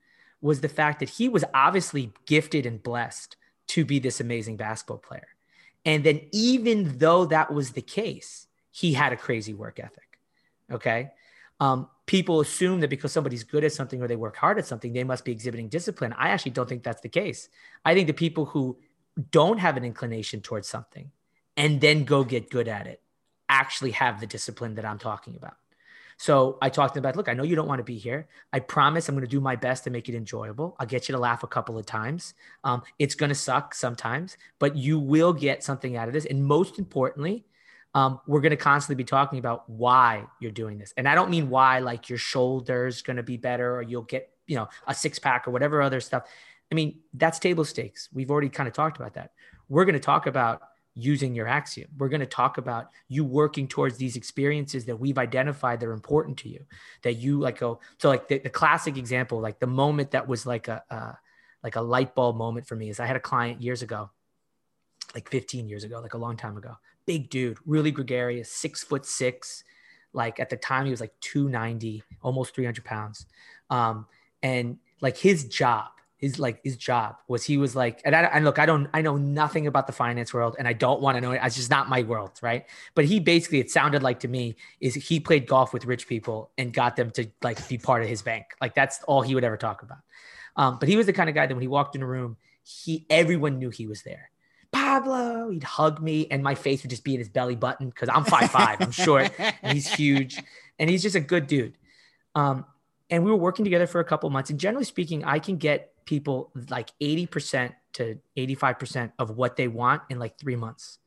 [0.40, 3.36] was the fact that he was obviously gifted and blessed
[3.68, 5.28] to be this amazing basketball player.
[5.84, 10.18] And then, even though that was the case, he had a crazy work ethic.
[10.70, 11.10] Okay.
[11.60, 14.92] Um, people assume that because somebody's good at something or they work hard at something,
[14.92, 16.14] they must be exhibiting discipline.
[16.16, 17.48] I actually don't think that's the case.
[17.84, 18.78] I think the people who
[19.30, 21.10] don't have an inclination towards something
[21.56, 23.02] and then go get good at it
[23.48, 25.56] actually have the discipline that I'm talking about.
[26.18, 28.28] So I talked to them about, look, I know you don't want to be here.
[28.52, 30.76] I promise I'm going to do my best to make it enjoyable.
[30.80, 32.34] I'll get you to laugh a couple of times.
[32.64, 36.26] Um, it's going to suck sometimes, but you will get something out of this.
[36.26, 37.44] And most importantly,
[37.94, 40.92] um, we're going to constantly be talking about why you're doing this.
[40.96, 44.28] And I don't mean why, like your shoulder's going to be better or you'll get,
[44.48, 46.24] you know, a six pack or whatever other stuff.
[46.72, 48.08] I mean, that's table stakes.
[48.12, 49.30] We've already kind of talked about that.
[49.68, 50.62] We're going to talk about
[50.98, 51.88] using your axiom.
[51.96, 55.92] We're going to talk about you working towards these experiences that we've identified that are
[55.92, 56.64] important to you.
[57.02, 60.44] That you like go so like the, the classic example, like the moment that was
[60.44, 61.18] like a
[61.62, 64.10] like a light bulb moment for me is I had a client years ago,
[65.14, 66.76] like 15 years ago, like a long time ago.
[67.06, 69.64] Big dude, really gregarious, six foot six.
[70.12, 73.26] Like at the time he was like 290, almost 300 pounds.
[73.70, 74.06] Um,
[74.42, 78.44] and like his job his like his job was he was like and I and
[78.44, 81.20] look I don't I know nothing about the finance world and I don't want to
[81.20, 82.66] know it it's just not my world right?
[82.96, 86.50] But he basically it sounded like to me is he played golf with rich people
[86.58, 88.46] and got them to like be part of his bank.
[88.60, 89.98] Like that's all he would ever talk about.
[90.56, 92.36] Um, but he was the kind of guy that when he walked in a room
[92.64, 94.30] he everyone knew he was there.
[94.72, 98.08] Pablo he'd hug me and my face would just be in his belly button because
[98.12, 100.42] I'm five five I'm short and he's huge
[100.80, 101.78] and he's just a good dude.
[102.34, 102.64] Um,
[103.10, 105.92] and we were working together for a couple months and generally speaking I can get
[106.08, 111.00] people like 80% to 85% of what they want in like three months.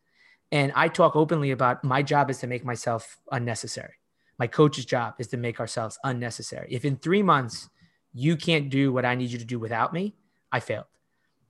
[0.51, 3.95] And I talk openly about my job is to make myself unnecessary.
[4.37, 6.67] My coach's job is to make ourselves unnecessary.
[6.69, 7.67] If in three months
[8.13, 10.13] you can't do what I need you to do without me,
[10.51, 10.85] I failed.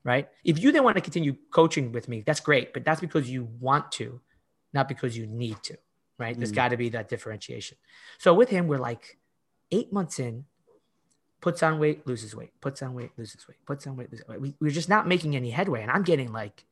[0.06, 0.30] Right.
[0.46, 2.72] If you then want to continue coaching with me, that's great.
[2.74, 4.22] But that's because you want to,
[4.74, 5.78] not because you need to.
[6.18, 6.38] Right.
[6.38, 6.56] There's mm.
[6.56, 7.78] got to be that differentiation.
[8.18, 9.18] So with him, we're like
[9.72, 10.46] eight months in,
[11.42, 14.40] puts on weight, loses weight, puts on weight, loses weight, puts on weight, loses weight.
[14.40, 15.82] We, we're just not making any headway.
[15.82, 16.64] And I'm getting like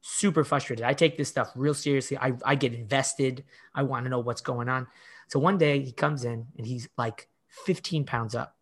[0.00, 0.84] super frustrated.
[0.84, 2.16] I take this stuff real seriously.
[2.16, 3.44] I, I get invested.
[3.74, 4.86] I want to know what's going on.
[5.28, 7.28] So one day he comes in and he's like
[7.66, 8.56] 15 pounds up.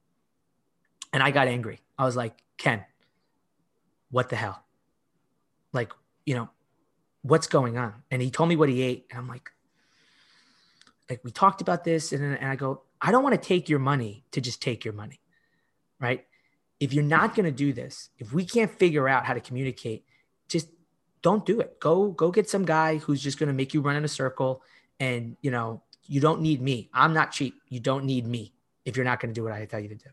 [1.13, 1.81] And I got angry.
[1.99, 2.85] I was like, Ken,
[4.11, 4.65] what the hell?
[5.73, 5.93] Like,
[6.27, 6.51] you know,
[7.23, 7.95] what's going on?
[8.11, 9.07] And he told me what he ate.
[9.11, 9.51] And I'm like,
[11.09, 12.13] like we talked about this.
[12.13, 14.95] And, and I go, I don't want to take your money to just take your
[14.95, 15.22] money
[16.03, 16.27] right?
[16.81, 20.05] If you're not going to do this, if we can't figure out how to communicate,
[20.49, 20.69] just
[21.23, 21.79] don't do it.
[21.81, 24.63] Go go get some guy who's just going to make you run in a circle
[24.99, 26.91] and, you know, you don't need me.
[26.93, 27.55] I'm not cheap.
[27.69, 28.53] You don't need me
[28.85, 30.11] if you're not going to do what I tell you to do.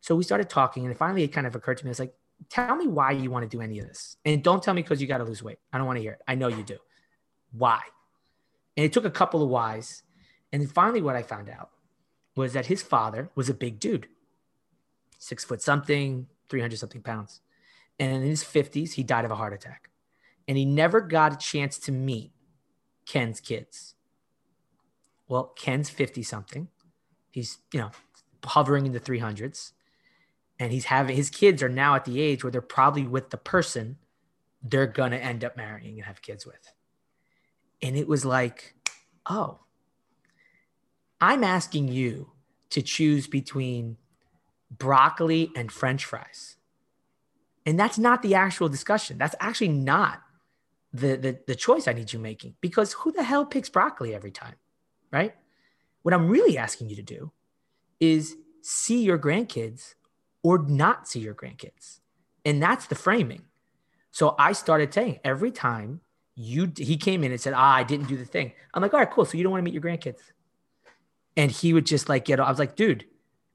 [0.00, 1.90] So we started talking and finally it kind of occurred to me.
[1.90, 2.14] It's like,
[2.48, 4.16] tell me why you want to do any of this.
[4.24, 5.58] And don't tell me because you got to lose weight.
[5.72, 6.20] I don't want to hear it.
[6.28, 6.78] I know you do.
[7.52, 7.80] Why?
[8.76, 10.02] And it took a couple of whys.
[10.52, 11.70] And finally, what I found out
[12.36, 14.08] was that his father was a big dude
[15.18, 17.40] six foot something, 300 something pounds.
[17.98, 19.90] And in his 50s, he died of a heart attack.
[20.46, 22.32] And he never got a chance to meet
[23.06, 23.94] Ken's kids.
[25.28, 26.68] Well, Ken's 50 something.
[27.30, 27.90] He's, you know,
[28.44, 29.72] hovering in the 300s.
[30.58, 33.36] And he's having his kids are now at the age where they're probably with the
[33.36, 33.96] person
[34.62, 36.72] they're going to end up marrying and have kids with.
[37.82, 38.74] And it was like,
[39.28, 39.60] oh,
[41.20, 42.32] I'm asking you
[42.70, 43.98] to choose between
[44.70, 46.56] broccoli and french fries.
[47.66, 49.18] And that's not the actual discussion.
[49.18, 50.20] That's actually not
[50.92, 54.30] the, the, the choice I need you making because who the hell picks broccoli every
[54.30, 54.54] time?
[55.10, 55.34] Right?
[56.02, 57.32] What I'm really asking you to do
[58.00, 59.94] is see your grandkids
[60.42, 62.00] or not see your grandkids.
[62.44, 63.42] And that's the framing.
[64.10, 66.00] So I started saying every time
[66.36, 68.52] you he came in and said, ah, I didn't do the thing.
[68.72, 69.24] I'm like, all right, cool.
[69.24, 70.18] So you don't want to meet your grandkids.
[71.36, 73.06] And he would just like get, I was like, dude,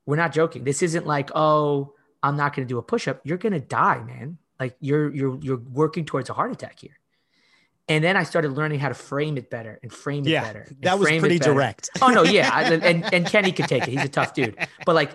[0.10, 0.63] we're not joking.
[0.63, 1.93] This isn't like, oh,
[2.24, 3.22] I'm not going to do a push up.
[3.24, 4.39] You're going to die, man.
[4.60, 6.98] Like you're you're you're working towards a heart attack here.
[7.88, 10.67] And then I started learning how to frame it better and frame it yeah, better.
[10.82, 11.91] That was pretty direct.
[12.02, 13.89] oh no, yeah, I, and and Kenny could take it.
[13.89, 14.58] He's a tough dude.
[14.86, 15.12] But like,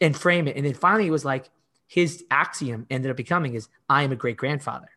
[0.00, 0.56] and frame it.
[0.56, 1.50] And then finally, it was like
[1.88, 4.88] his axiom ended up becoming is I am a great grandfather,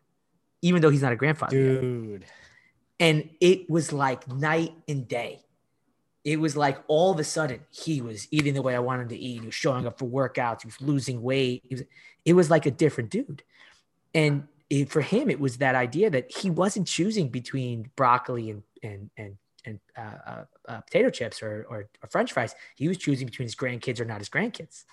[0.62, 1.56] even though he's not a grandfather.
[1.56, 2.22] Dude.
[2.22, 2.30] Yet.
[3.00, 5.42] And it was like night and day
[6.24, 9.16] it was like all of a sudden he was eating the way I wanted to
[9.16, 9.40] eat.
[9.40, 10.62] He was showing up for workouts.
[10.62, 11.64] He was losing weight.
[11.70, 11.82] It was,
[12.24, 13.42] it was like a different dude.
[14.14, 18.62] And it, for him, it was that idea that he wasn't choosing between broccoli and
[18.82, 22.54] and and and uh, uh, uh, potato chips or, or, or French fries.
[22.76, 24.84] He was choosing between his grandkids or not his grandkids.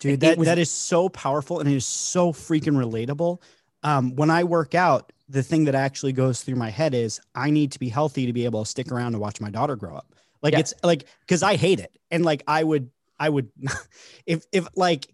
[0.00, 3.40] Dude, that, was, that is so powerful and it is so freaking relatable.
[3.82, 7.50] Um, when I work out, the thing that actually goes through my head is I
[7.50, 9.96] need to be healthy to be able to stick around and watch my daughter grow
[9.96, 10.14] up.
[10.42, 10.60] Like yeah.
[10.60, 13.50] it's like because I hate it, and like I would, I would,
[14.26, 15.12] if if like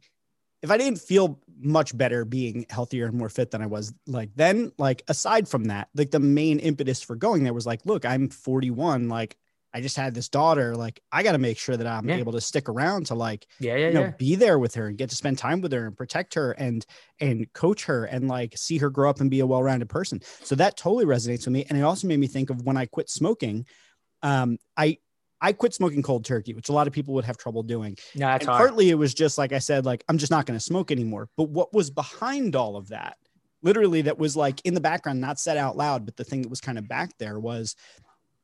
[0.62, 4.30] if I didn't feel much better being healthier and more fit than I was, like
[4.34, 8.04] then like aside from that, like the main impetus for going there was like, look,
[8.04, 9.36] I'm 41, like
[9.74, 10.74] I just had this daughter.
[10.74, 12.16] Like, I got to make sure that I'm Yeah.
[12.16, 14.12] able to stick around to like, Yeah, yeah, you know, yeah.
[14.16, 16.86] be there with her and get to spend time with her and protect her and
[17.20, 20.22] and coach her and like see her grow up and be a well-rounded person.
[20.42, 21.66] So that totally resonates with me.
[21.68, 23.66] And it also made me think of when I quit smoking.
[24.22, 24.96] Um, I
[25.46, 27.96] I quit smoking cold turkey, which a lot of people would have trouble doing.
[28.16, 28.58] No, that's and hard.
[28.58, 31.28] partly it was just like I said, like I'm just not going to smoke anymore.
[31.36, 33.16] But what was behind all of that,
[33.62, 36.48] literally, that was like in the background, not said out loud, but the thing that
[36.48, 37.76] was kind of back there was,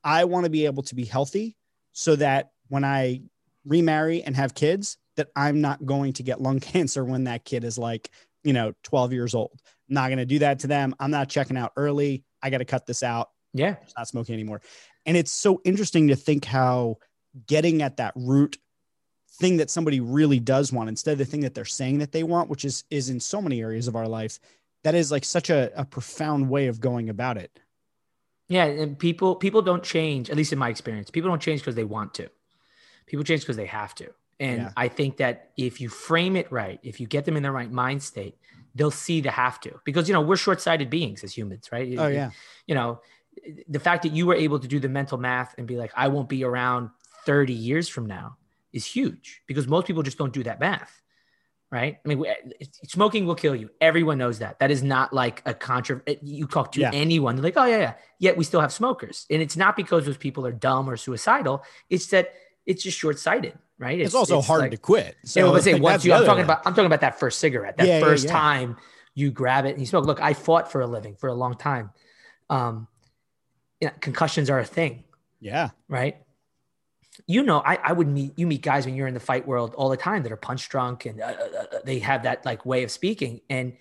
[0.04, 1.56] I want to be able to be healthy,
[1.90, 3.22] so that when I
[3.64, 7.64] remarry and have kids, that I'm not going to get lung cancer when that kid
[7.64, 8.10] is like,
[8.44, 9.58] you know, 12 years old.
[9.88, 10.94] I'm not going to do that to them.
[11.00, 12.22] I'm not checking out early.
[12.40, 13.76] I got to cut this out yeah.
[13.96, 14.60] not smoking anymore.
[15.06, 16.98] And it's so interesting to think how
[17.46, 18.58] getting at that root
[19.32, 22.22] thing that somebody really does want instead of the thing that they're saying that they
[22.22, 24.38] want, which is is in so many areas of our life,
[24.84, 27.58] that is like such a, a profound way of going about it.
[28.48, 30.30] Yeah, and people people don't change.
[30.30, 32.28] At least in my experience, people don't change because they want to.
[33.06, 34.10] People change because they have to.
[34.38, 34.72] And Yeah.
[34.76, 37.70] I think that if you frame it right, if you get them in the right
[37.70, 38.36] mind state,
[38.74, 39.80] they'll see the have to.
[39.84, 41.94] Because you know we're short sighted beings as humans, right?
[41.98, 42.30] Oh yeah.
[42.66, 43.00] You know,
[43.68, 46.08] the fact that you were able to do the mental math and be like, I
[46.08, 46.90] won't be around
[47.24, 48.36] thirty years from now
[48.72, 51.02] is huge because most people just don't do that math.
[51.70, 51.98] Right.
[52.04, 52.22] I mean,
[52.84, 53.70] smoking will kill you.
[53.80, 54.58] Everyone knows that.
[54.58, 56.02] That is not like a contra.
[56.20, 56.90] You talk to Yeah.
[56.92, 57.94] anyone, they're like, oh, yeah, yeah.
[58.18, 59.24] Yet we still have smokers.
[59.30, 61.64] And it's not because those people are dumb or suicidal.
[61.88, 62.34] It's that
[62.66, 63.58] it's just short sighted.
[63.78, 63.98] Right.
[64.00, 65.16] It's, also hard like- to quit.
[65.24, 67.78] So let's say like, once you, I'm talking about, I'm talking about that first cigarette,
[67.78, 68.32] that yeah, first yeah.
[68.32, 68.76] time
[69.14, 70.04] you grab it and you smoke.
[70.04, 71.90] Look, I fought for a living for a long time.
[72.50, 72.86] Um,
[73.82, 75.02] yeah, concussions are a thing
[75.40, 75.70] Yeah.
[75.88, 76.16] right?
[77.26, 79.74] You know, I, I would meet you meet guys when you're in the fight world
[79.76, 82.64] all the time that are punch drunk and uh, uh, uh, they have that like
[82.64, 83.76] way of speaking, and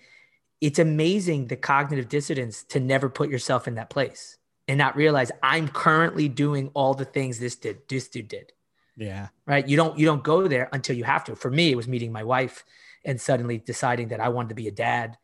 [0.60, 4.36] it's amazing the cognitive dissonance to never put yourself in that place
[4.68, 8.52] and not realize I'm currently doing all the things this did, this dude did.
[8.96, 9.28] Yeah.
[9.46, 9.66] Right?
[9.66, 11.34] You don't you don't go there until you have to.
[11.34, 12.64] For me, it was meeting my wife
[13.04, 15.16] and suddenly deciding that I wanted to be a dad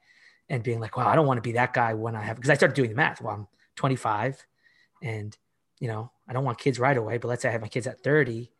[0.48, 2.50] and being like, wow, I don't want to be that guy when I have because
[2.50, 3.20] I started doing the math.
[3.20, 4.46] Well, I'm 25
[5.02, 5.36] and
[5.80, 7.86] you know, I don't want kids right away, but let's say I have my kids
[7.86, 8.50] at 30.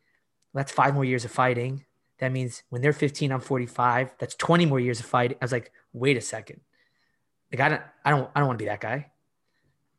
[0.55, 1.85] That's five more years of fighting.
[2.19, 4.13] That means when they're 15, I'm 45.
[4.19, 5.37] That's 20 more years of fighting.
[5.41, 6.61] I was like, wait a second.
[7.53, 9.11] Like I don't, I don't, I don't want to be that guy.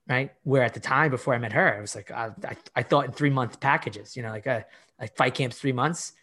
[0.08, 0.32] Right.
[0.44, 3.06] Where at the time before I met her, I was like, I, I, I thought
[3.06, 4.66] in three month packages, you know, like a,
[5.00, 6.14] like fight camps, three months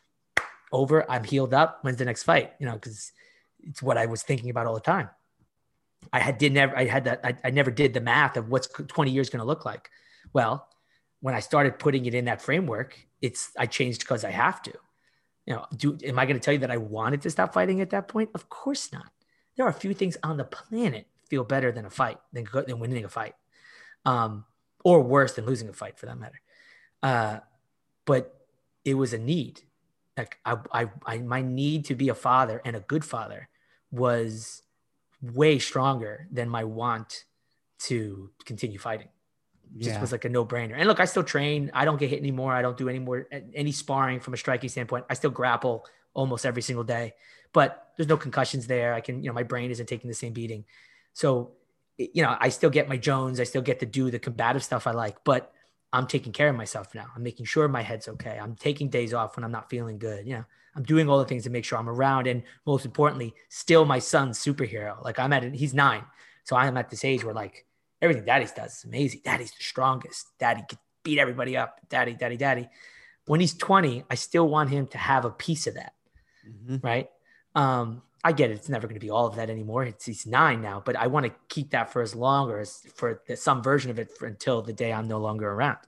[0.73, 1.09] over.
[1.11, 1.79] I'm healed up.
[1.83, 2.53] When's the next fight?
[2.59, 3.13] You know, because
[3.61, 5.09] it's what I was thinking about all the time.
[6.13, 8.67] I had did never, I had that, I, I never did the math of what's
[8.67, 9.89] 20 years going to look like.
[10.37, 10.69] Well,
[11.21, 14.73] when I started putting it in that framework, it's I changed because I have to.
[15.47, 17.81] You know, do am I going to tell you that I wanted to stop fighting
[17.81, 18.29] at that point?
[18.35, 19.11] Of course not.
[19.57, 22.79] There are a few things on the planet feel better than a fight than than
[22.79, 23.35] winning a fight,
[24.05, 24.45] um,
[24.85, 26.43] or worse than losing a fight for that matter.
[27.03, 27.39] Uh,
[28.05, 28.47] but
[28.85, 29.63] it was a need.
[30.19, 33.49] Like I, I, I, my need to be a father and a good father
[33.91, 34.63] was
[35.23, 37.25] way stronger than my want
[37.89, 39.09] to continue fighting
[39.79, 40.01] just Yeah.
[40.01, 40.75] was like a no brainer.
[40.77, 41.71] And look, I still train.
[41.75, 42.53] I don't get hit anymore.
[42.53, 45.05] I don't do any more any sparring from a striking standpoint.
[45.11, 47.15] I still grapple almost every single day,
[47.53, 48.95] but there's no concussions there.
[48.95, 50.65] I can, you know, my brain isn't taking the same beating.
[51.13, 51.53] So,
[51.99, 53.41] you know, I still get my Jones.
[53.41, 55.53] I still get to do the combative stuff I like, but
[55.93, 57.07] I'm taking care of myself now.
[57.15, 58.39] I'm making sure my head's okay.
[58.41, 60.27] I'm taking days off when I'm not feeling good.
[60.27, 62.27] You know, I'm doing all the things to make sure I'm around.
[62.27, 65.03] And most importantly, still my son's superhero.
[65.03, 66.05] Like I'm at he's nine.
[66.45, 67.65] So I am at this age where like
[68.07, 69.21] everything daddy's does is amazing.
[69.25, 70.27] Daddy's the strongest.
[70.39, 71.81] Daddy could beat everybody up.
[71.89, 72.69] Daddy, daddy, daddy.
[73.27, 75.93] When he's 20, I still want him to have a piece of that,
[76.49, 76.83] Mhm.
[76.83, 77.11] right?
[77.55, 78.55] Um, I get it.
[78.55, 79.85] It's never going to be all of that anymore.
[79.85, 82.81] It's he's nine now, but I want to keep that for as long or as
[82.95, 85.79] for the, some version of it for, until the day I'm no longer around.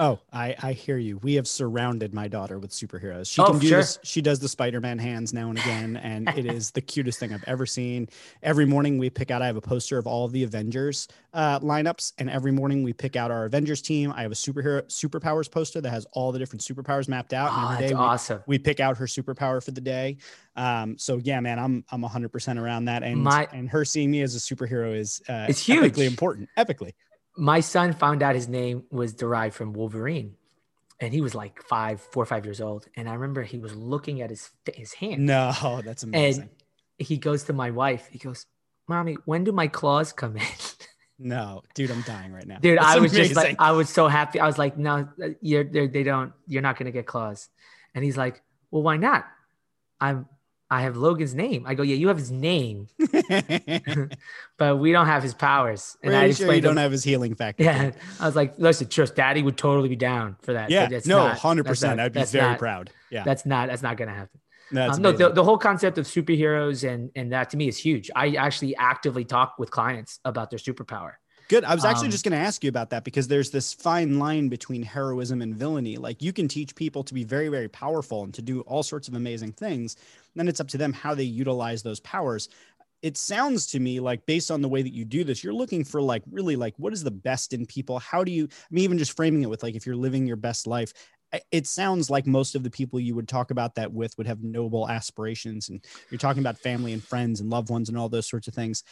[0.00, 1.18] Oh, I I hear you.
[1.18, 3.28] We have surrounded my daughter with superheroes.
[3.32, 3.78] She Oh, can do sure.
[3.78, 3.98] this.
[4.04, 7.42] She does the Spider-Man hands now and again, and it is the cutest thing I've
[7.48, 8.08] ever seen.
[8.42, 9.42] Every morning we pick out.
[9.42, 12.92] I have a poster of all of the Avengers uh, lineups, and every morning we
[12.92, 14.12] pick out our Avengers team.
[14.14, 17.50] I have a superhero superpowers poster that has all the different superpowers mapped out.
[17.52, 18.40] Oh, and every day we, awesome.
[18.46, 20.18] we pick out her superpower for the day.
[20.54, 24.12] Um, so yeah, man, I'm I'm 100 percent around that, and My- and her seeing
[24.12, 26.48] me as a superhero is uh, It's hugely important.
[26.56, 26.92] Epically,
[27.38, 30.34] My son found out his name was derived from Wolverine.
[31.00, 32.86] And he was like five, four or five years old.
[32.96, 35.24] And I remember he was looking at his his hand.
[35.24, 36.42] no, that's amazing.
[36.42, 36.50] And
[36.98, 38.08] he goes to my wife.
[38.10, 38.46] He goes,
[38.88, 40.42] "Mommy, when do my claws come in?"
[41.20, 43.54] no, dude, I'm dying right now, Dude, That's I was just like.
[43.60, 44.40] I was so happy.
[44.40, 45.08] I was like, "No,
[45.40, 46.32] you're they don't.
[46.48, 47.48] You're not gonna get claws."
[47.94, 49.24] And he's like, "Well, why not?"
[50.00, 50.26] I'm
[50.70, 51.64] I have Logan's name.
[51.66, 52.88] I go, yeah, you have his name,
[54.58, 55.96] but we don't have his powers.
[56.02, 57.64] And Pretty I sure you don't have his healing factor.
[57.64, 60.70] Yeah, I was like, listen, trust, Daddy would totally be down for that.
[60.70, 62.00] Yeah, no, hundred percent.
[62.00, 62.90] I'd be very not, proud.
[63.10, 64.40] Yeah, that's not that's not gonna happen.
[64.76, 68.10] Um, no, the, the whole concept of superheroes and and that to me is huge.
[68.14, 71.12] I actually actively talk with clients about their superpower.
[71.48, 71.64] Good.
[71.64, 74.18] I was actually um, just going to ask you about that because there's this fine
[74.18, 75.96] line between heroism and villainy.
[75.96, 79.08] Like you can teach people to be very, very powerful and to do all sorts
[79.08, 79.96] of amazing things.
[80.36, 82.50] Then it's up to them how they utilize those powers.
[83.00, 85.84] It sounds to me like based on the way that you do this, you're looking
[85.84, 87.98] for like really like what is the best in people?
[87.98, 90.36] How do you, I mean, even just framing it with like if you're living your
[90.36, 90.92] best life,
[91.50, 94.42] it sounds like most of the people you would talk about that with would have
[94.42, 98.28] noble aspirations and you're talking about family and friends and loved ones and all those
[98.28, 98.82] sorts of things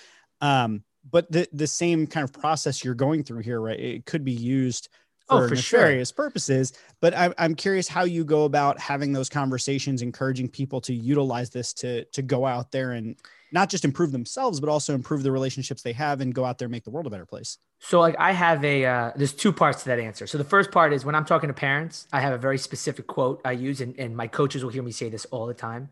[0.41, 4.25] um, but the the same kind of process you're going through here right it could
[4.25, 4.89] be used
[5.29, 6.25] for, oh, for nefarious sure.
[6.25, 10.95] purposes but I'm, I'm curious how you go about having those conversations encouraging people to
[10.95, 13.17] utilize this to to go out there and
[13.53, 16.67] not just improve themselves but also improve the relationships they have and go out there
[16.67, 19.53] and make the world a better place so like I have a uh, there's two
[19.53, 20.27] parts to that answer.
[20.27, 23.07] So the first part is when I'm talking to parents, I have a very specific
[23.07, 25.91] quote I use, and, and my coaches will hear me say this all the time,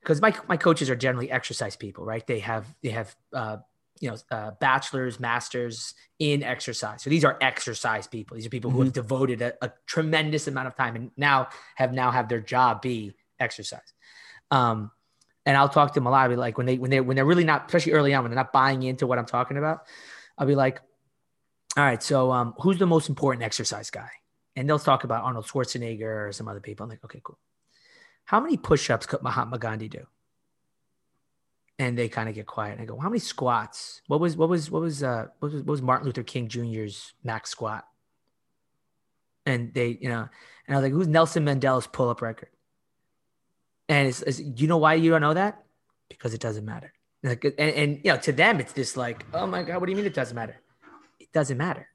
[0.00, 2.26] because my my coaches are generally exercise people, right?
[2.26, 3.58] They have they have uh,
[4.00, 7.02] you know uh, bachelors, masters in exercise.
[7.02, 8.36] So these are exercise people.
[8.36, 8.78] These are people mm-hmm.
[8.78, 9.02] who have mm-hmm.
[9.02, 13.14] devoted a, a, tremendous amount of time and now have now have their job be
[13.38, 13.92] exercise.
[14.50, 14.90] Um,
[15.44, 16.24] and I'll talk to them a lot.
[16.24, 18.30] I'll be like when they when they when they're really not, especially early on, when
[18.30, 19.80] they're not buying into what I'm talking about,
[20.36, 20.80] I'll be like,
[21.76, 24.10] all right, so um, who's the most important exercise guy?
[24.56, 26.84] And they'll talk about Arnold Schwarzenegger or some other people.
[26.84, 27.38] I'm like, okay, cool.
[28.24, 30.06] How many push-ups could Mahatma Gandhi do?
[31.78, 32.72] And they kind of get quiet.
[32.72, 34.00] And I go, how many squats?
[34.06, 37.12] What was what was what was uh what was, what was Martin Luther King Jr.'s
[37.22, 37.86] max squat?
[39.44, 40.28] And they, you know,
[40.66, 42.48] and I was like, who's Nelson Mandela's pull-up record?
[43.88, 45.62] And it's, it's you know why you don't know that?
[46.08, 46.92] Because it doesn't matter.
[47.22, 49.92] Like, and, and you know, to them, it's this like, oh my god, what do
[49.92, 50.56] you mean it doesn't matter?
[51.20, 51.88] It doesn't matter.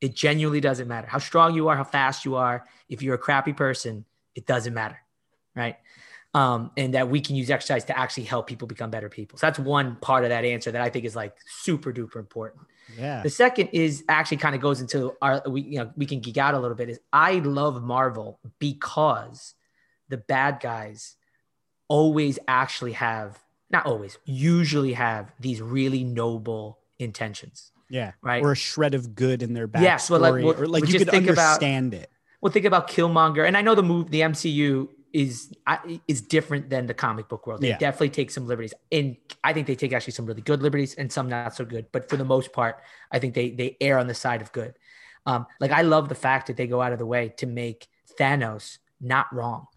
[0.00, 2.66] It genuinely doesn't matter how strong you are, how fast you are.
[2.88, 4.04] If you're a crappy person,
[4.34, 5.00] it doesn't matter.
[5.54, 5.76] Right.
[6.36, 9.38] Um, and that we can use exercise to actually help people become better people.
[9.38, 12.66] So that's one part of that answer that I think is like super duper important.
[12.98, 13.22] Yeah.
[13.22, 16.36] The second is actually kind of goes into our we you know we can geek
[16.36, 19.54] out a little bit is I love Marvel because
[20.10, 21.16] the bad guys
[21.88, 23.38] always actually have
[23.70, 27.72] not always usually have these really noble intentions.
[27.88, 28.12] Yeah.
[28.20, 28.42] Right.
[28.42, 29.82] Or a shred of good in their backstory.
[29.82, 30.10] Yes.
[30.10, 32.10] Well, like, well, or like you could think understand about, it.
[32.40, 33.46] Well, think about Killmonger.
[33.46, 35.50] And I know the move, the MCU is
[36.06, 37.62] is different than the comic book world.
[37.62, 37.78] They yeah.
[37.78, 38.74] definitely take some liberties.
[38.92, 41.86] And I think they take actually some really good liberties and some not so good.
[41.90, 44.74] But for the most part, I think they they err on the side of good.
[45.24, 47.88] Um, like I love the fact that they go out of the way to make
[48.20, 49.68] Thanos not wrong.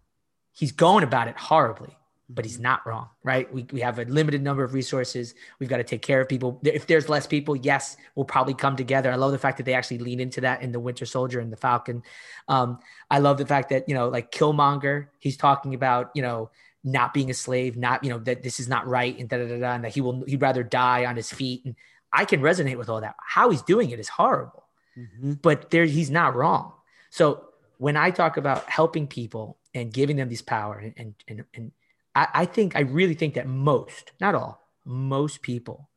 [0.52, 1.97] He's going about it horribly
[2.29, 3.51] but he's not wrong, right?
[3.51, 5.33] We, we have a limited number of resources.
[5.57, 6.61] We've got to take care of people.
[6.63, 9.11] If there's less people, yes, we'll probably come together.
[9.11, 11.51] I love the fact that they actually lean into that in the Winter Soldier and
[11.51, 12.03] the Falcon.
[12.47, 16.51] Um, I love the fact that, you know, like Killmonger, he's talking about, you know,
[16.83, 19.47] not being a slave, not, you know, that this is not right and da da
[19.47, 21.65] da, da and that he will, he'd rather die on his feet.
[21.65, 21.75] And
[22.13, 23.15] I can resonate with all that.
[23.25, 24.65] How he's doing it is horrible,
[24.95, 25.33] mm-hmm.
[25.41, 26.73] but there, he's not wrong.
[27.09, 27.45] So
[27.79, 31.71] when I talk about helping people and giving them this power and, and, and
[32.19, 35.89] I, I think I really think that most, not all, most people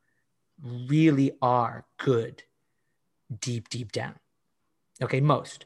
[0.61, 2.43] really are good
[3.41, 4.15] deep, deep down.
[5.01, 5.65] Okay, most.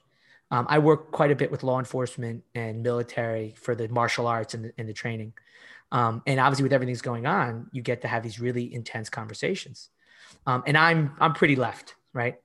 [0.49, 4.53] Um, I work quite a bit with law enforcement and military for the martial arts
[4.53, 5.33] and the, and the training.
[5.91, 9.89] Um, and obviously, with everything's going on, you get to have these really intense conversations.
[10.45, 12.35] Um, and I'm I'm pretty left, right?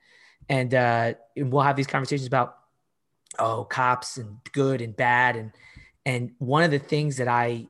[0.48, 2.56] And, uh, and we'll have these conversations about
[3.38, 5.52] oh, cops and good and bad, and
[6.04, 7.68] and one of the things that I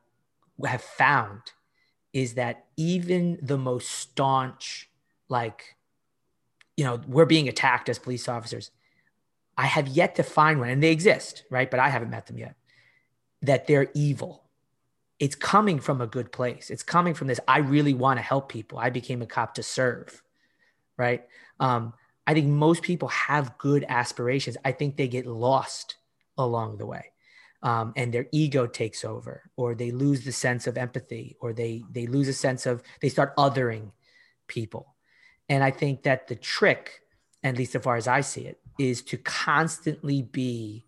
[0.64, 1.40] have found
[2.12, 4.90] is that even the most staunch,
[5.28, 5.76] like,
[6.76, 8.70] you know, we're being attacked as police officers.
[9.56, 11.70] I have yet to find one, and they exist, right?
[11.70, 12.56] But I haven't met them yet,
[13.42, 14.44] that they're evil.
[15.18, 16.70] It's coming from a good place.
[16.70, 17.40] It's coming from this.
[17.46, 18.78] I really want to help people.
[18.78, 20.22] I became a cop to serve,
[20.96, 21.24] right?
[21.60, 21.94] Um,
[22.26, 24.56] I think most people have good aspirations.
[24.64, 25.96] I think they get lost
[26.38, 27.12] along the way
[27.62, 31.84] um, and their ego takes over or they lose the sense of empathy or they
[31.90, 33.92] they lose a sense of they start othering
[34.46, 34.94] people.
[35.48, 37.00] And i think that the trick
[37.42, 40.86] at least as far as i see it is to constantly be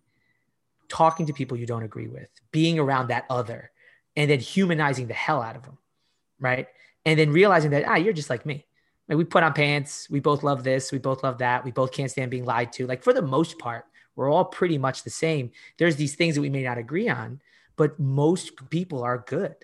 [0.89, 3.71] talking to people you don't agree with being around that other
[4.17, 5.77] and then humanizing the hell out of them
[6.41, 6.69] right?
[7.05, 8.67] And then realizing that ah you're just like me.
[9.09, 11.93] Like we put on pants we both love this we both love that we both
[11.93, 12.87] can't stand being lied to.
[12.87, 13.85] Like for the most part
[14.17, 15.51] we're all pretty much the same.
[15.79, 17.41] There's these things that we may not agree on,
[17.77, 19.57] but most people are good.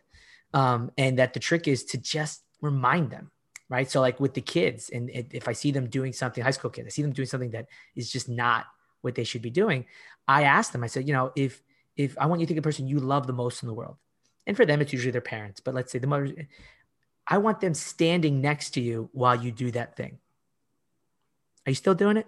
[0.52, 3.30] Um, and that the trick is to just remind them,
[3.68, 3.88] right?
[3.88, 6.86] So like with the kids, and if I see them doing something, high school kids,
[6.86, 8.66] I see them doing something that is just not
[9.02, 9.86] what they should be doing.
[10.26, 11.62] I ask them, I said, you know, if
[11.96, 13.74] if I want you to think of a person you love the most in the
[13.74, 13.96] world,
[14.46, 16.48] and for them it's usually their parents, but let's say the mother,
[17.26, 20.18] I want them standing next to you while you do that thing.
[21.66, 22.26] Are you still doing it?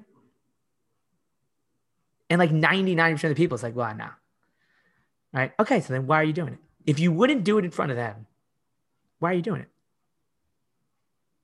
[2.32, 4.08] And like 99% of the people, it's like, well, no.
[5.34, 5.52] Right.
[5.60, 5.82] Okay.
[5.82, 6.58] So then why are you doing it?
[6.86, 8.26] If you wouldn't do it in front of them,
[9.18, 9.68] why are you doing it?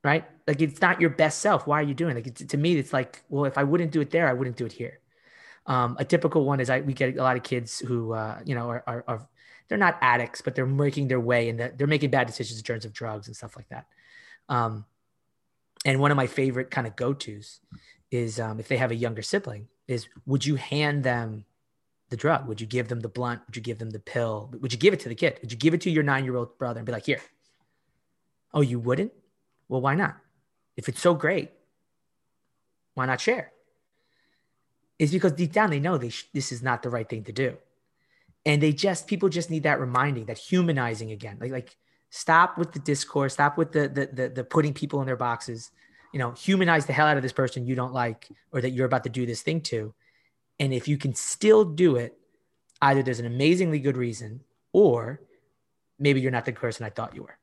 [0.03, 0.25] Right.
[0.47, 1.67] Like it's not your best self.
[1.67, 2.25] Why are you doing it?
[2.25, 4.65] Like to me, it's like, well, if I wouldn't do it there, I wouldn't do
[4.65, 5.01] it here.
[5.67, 8.55] Um, a typical one is I, we get a lot of kids who, uh, you
[8.55, 9.29] know, are, are, are,
[9.69, 12.87] they're not addicts, but they're making their way and they're making bad decisions in terms
[12.87, 13.85] of drugs and stuff like that.
[14.49, 14.87] Um,
[15.85, 17.61] and one of my favorite kind of go-tos
[18.11, 21.45] is um, if they have a younger sibling is would you hand them
[22.11, 22.47] the drug?
[22.47, 23.43] Would you give them the blunt?
[23.47, 24.55] Would you give them the pill?
[24.61, 25.39] Would you give it to the kid?
[25.43, 27.21] Would you give it to your nine-year-old brother and be like, here?
[28.55, 29.13] Oh, you wouldn't?
[29.69, 30.17] Well, why not?
[30.77, 31.51] If it's so great,
[32.95, 33.53] why not share?
[34.99, 37.33] Is because deep down they know they sh- this is not the right thing to
[37.33, 37.57] do,
[38.45, 41.39] and they just people just need that reminding, that humanizing again.
[41.41, 41.77] Like like
[42.11, 45.71] stop with the discourse, stop with the the the, the putting people in their boxes
[46.13, 48.87] you know, humanize the hell out of this person you don't like or that you're
[48.87, 49.95] about to do this thing to.
[50.59, 52.19] And if you can still do it,
[52.83, 54.41] either there's an amazingly good reason
[54.73, 55.21] or
[55.99, 57.39] maybe you're not the person I thought you were.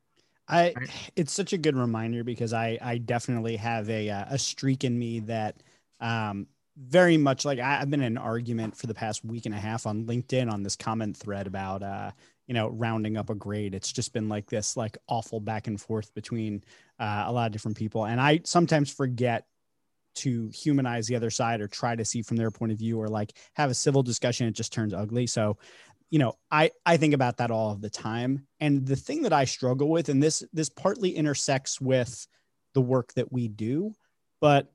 [0.48, 1.10] I right?
[1.16, 4.98] it's such a good reminder because I I definitely have a uh, a streak in
[4.98, 5.62] me that
[6.00, 6.46] um
[6.76, 9.58] very much like I, have been in an argument for the past week and a
[9.58, 12.12] half on LinkedIn on this comment thread about uh
[12.46, 15.80] you know rounding up a grade it's just been like this like awful back and
[15.80, 16.62] forth between
[16.98, 19.46] uh, a lot of different people and i sometimes forget
[20.14, 23.08] to humanize the other side or try to see from their point of view or
[23.08, 25.56] like have a civil discussion it just turns ugly so
[26.10, 29.32] you know i i think about that all of the time and the thing that
[29.32, 32.26] i struggle with and this this partly intersects with
[32.74, 33.92] the work that we do
[34.40, 34.72] but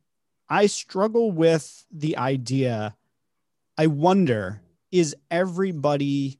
[0.49, 2.95] i struggle with the idea
[3.77, 4.61] i wonder
[4.91, 6.39] is everybody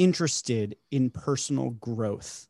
[0.00, 2.48] interested in personal growth.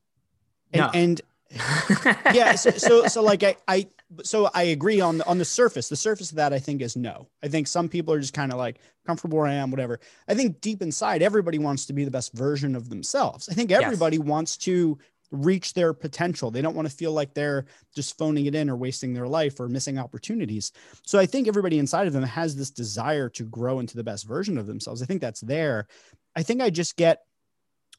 [0.72, 0.90] And, no.
[0.94, 1.20] and
[2.32, 3.86] yeah, so, so, so like I, I,
[4.22, 6.96] so I agree on the, on the surface, the surface of that I think is
[6.96, 7.28] no.
[7.42, 10.01] I think some people are just kind of like comfortable where I am, whatever.
[10.28, 13.48] I think deep inside, everybody wants to be the best version of themselves.
[13.48, 14.26] I think everybody yes.
[14.26, 14.98] wants to
[15.32, 16.51] reach their potential.
[16.51, 19.61] They don't want to feel like they're just phoning it in or wasting their life
[19.61, 20.72] or missing opportunities.
[21.07, 24.26] So I think everybody inside of them has this desire to grow into the best
[24.26, 25.03] version of themselves.
[25.03, 25.86] I think that's there.
[26.34, 27.22] I think I just get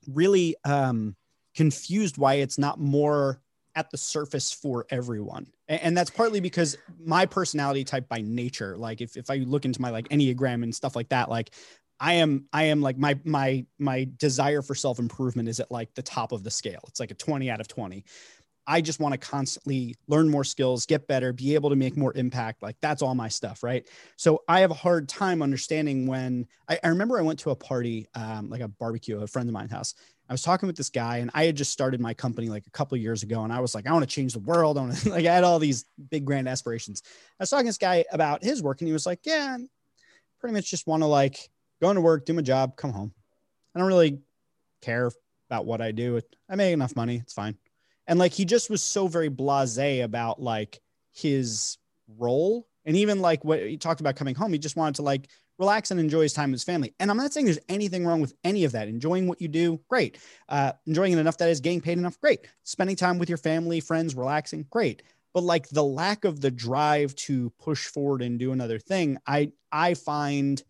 [0.08, 1.16] really um,
[1.56, 3.42] confused why it's not more
[3.76, 5.48] at the surface for everyone.
[5.68, 9.82] And, that's partly because my personality type by nature like if, if i look into
[9.82, 11.52] my like enneagram and stuff like that like
[12.00, 15.94] i am i am like my my my desire for self improvement is at like
[15.94, 16.82] the top of the scale.
[16.88, 18.04] It's like a 20 out of 20
[18.68, 22.14] i just want to constantly learn more skills get better be able to make more
[22.16, 22.62] impact.
[22.62, 23.88] Like that's all my stuff right?
[24.18, 27.56] So i have a hard time understanding when i, I remember i went to a
[27.56, 29.94] party um, like a barbecue a friend of mine's house
[30.32, 32.72] I was talking with this guy, and I had just started my company like a
[32.72, 34.78] couple years ago, and I was like, I want to change the world.
[34.78, 37.04] I want to like I had all these big grand aspirations.
[37.06, 39.58] I was talking to this guy about his work, and he was like, Yeah,
[40.40, 41.50] pretty much just want to like
[41.82, 43.14] go into work, do my job, come home.
[43.76, 44.20] I don't really
[44.82, 45.12] care
[45.50, 46.22] about what I do.
[46.50, 47.58] I make enough money, it's fine.
[48.08, 50.80] And like he just was so very blasé about like
[51.12, 51.78] his
[52.08, 55.28] role, and even like what he talked about coming home, he just wanted to like
[55.60, 56.94] relax and enjoy his time with his family.
[57.00, 58.88] And I'm not saying there's anything wrong with any of that.
[58.88, 60.18] Enjoying what you do, great.
[60.50, 62.48] Uh, enjoying it enough that is getting paid enough, great.
[62.64, 65.04] Spending time with your family, friends, relaxing, great.
[65.34, 69.52] But like the lack of the drive to push forward and do another thing, I
[69.72, 70.62] I find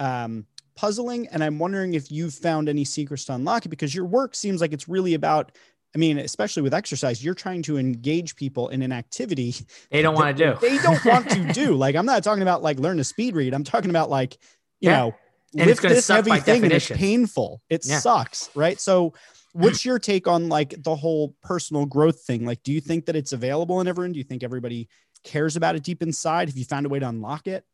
[0.00, 1.26] um, puzzling.
[1.28, 4.60] And I'm wondering if you've found any secrets to unlock it because your work seems
[4.60, 5.52] like it's really about
[5.94, 9.54] I mean, especially with exercise, you're trying to engage people in an activity
[9.90, 10.58] they don't want to do.
[10.60, 11.74] They don't want to do.
[11.74, 13.54] Like, I'm not talking about like learn to speed read.
[13.54, 14.34] I'm talking about like,
[14.80, 14.98] you yeah.
[14.98, 15.14] know,
[15.56, 16.64] and lift this heavy thing definition.
[16.64, 17.62] and it's painful.
[17.70, 18.00] It yeah.
[18.00, 18.78] sucks, right?
[18.78, 19.14] So,
[19.52, 22.44] what's your take on like the whole personal growth thing?
[22.44, 24.12] Like, do you think that it's available in everyone?
[24.12, 24.88] Do you think everybody
[25.24, 26.48] cares about it deep inside?
[26.48, 27.64] Have you found a way to unlock it?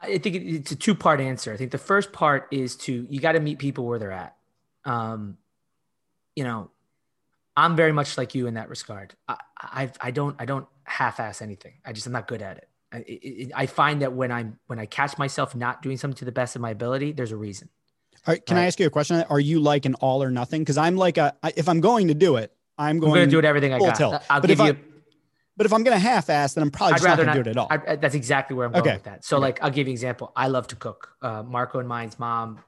[0.00, 1.52] I think it's a two part answer.
[1.52, 4.36] I think the first part is to you got to meet people where they're at.
[4.84, 5.36] Um,
[6.34, 6.70] you know,
[7.58, 9.14] I'm very much like you in that regard.
[9.26, 11.74] I, I, I don't, I don't half-ass anything.
[11.84, 12.68] I just, I'm not good at it.
[12.92, 16.24] I, it, I find that when I'm, when I catch myself not doing something to
[16.24, 17.68] the best of my ability, there's a reason.
[18.26, 18.62] All right, can right?
[18.62, 19.24] I ask you a question?
[19.28, 20.62] Are you like an all or nothing?
[20.62, 23.40] Because I'm like a, if I'm going to do it, I'm going, I'm to do
[23.40, 23.96] it everything I got.
[23.96, 24.22] Tilt.
[24.30, 24.64] I'll but give you.
[24.66, 24.76] I,
[25.56, 27.50] but if I'm going to half-ass, then I'm probably I'd rather not, going to do
[27.50, 27.88] it at all.
[27.88, 28.94] I, that's exactly where I'm going okay.
[28.94, 29.24] with that.
[29.24, 29.42] So, okay.
[29.42, 30.30] like, I'll give you an example.
[30.36, 31.16] I love to cook.
[31.20, 32.60] Uh, Marco and mine's mom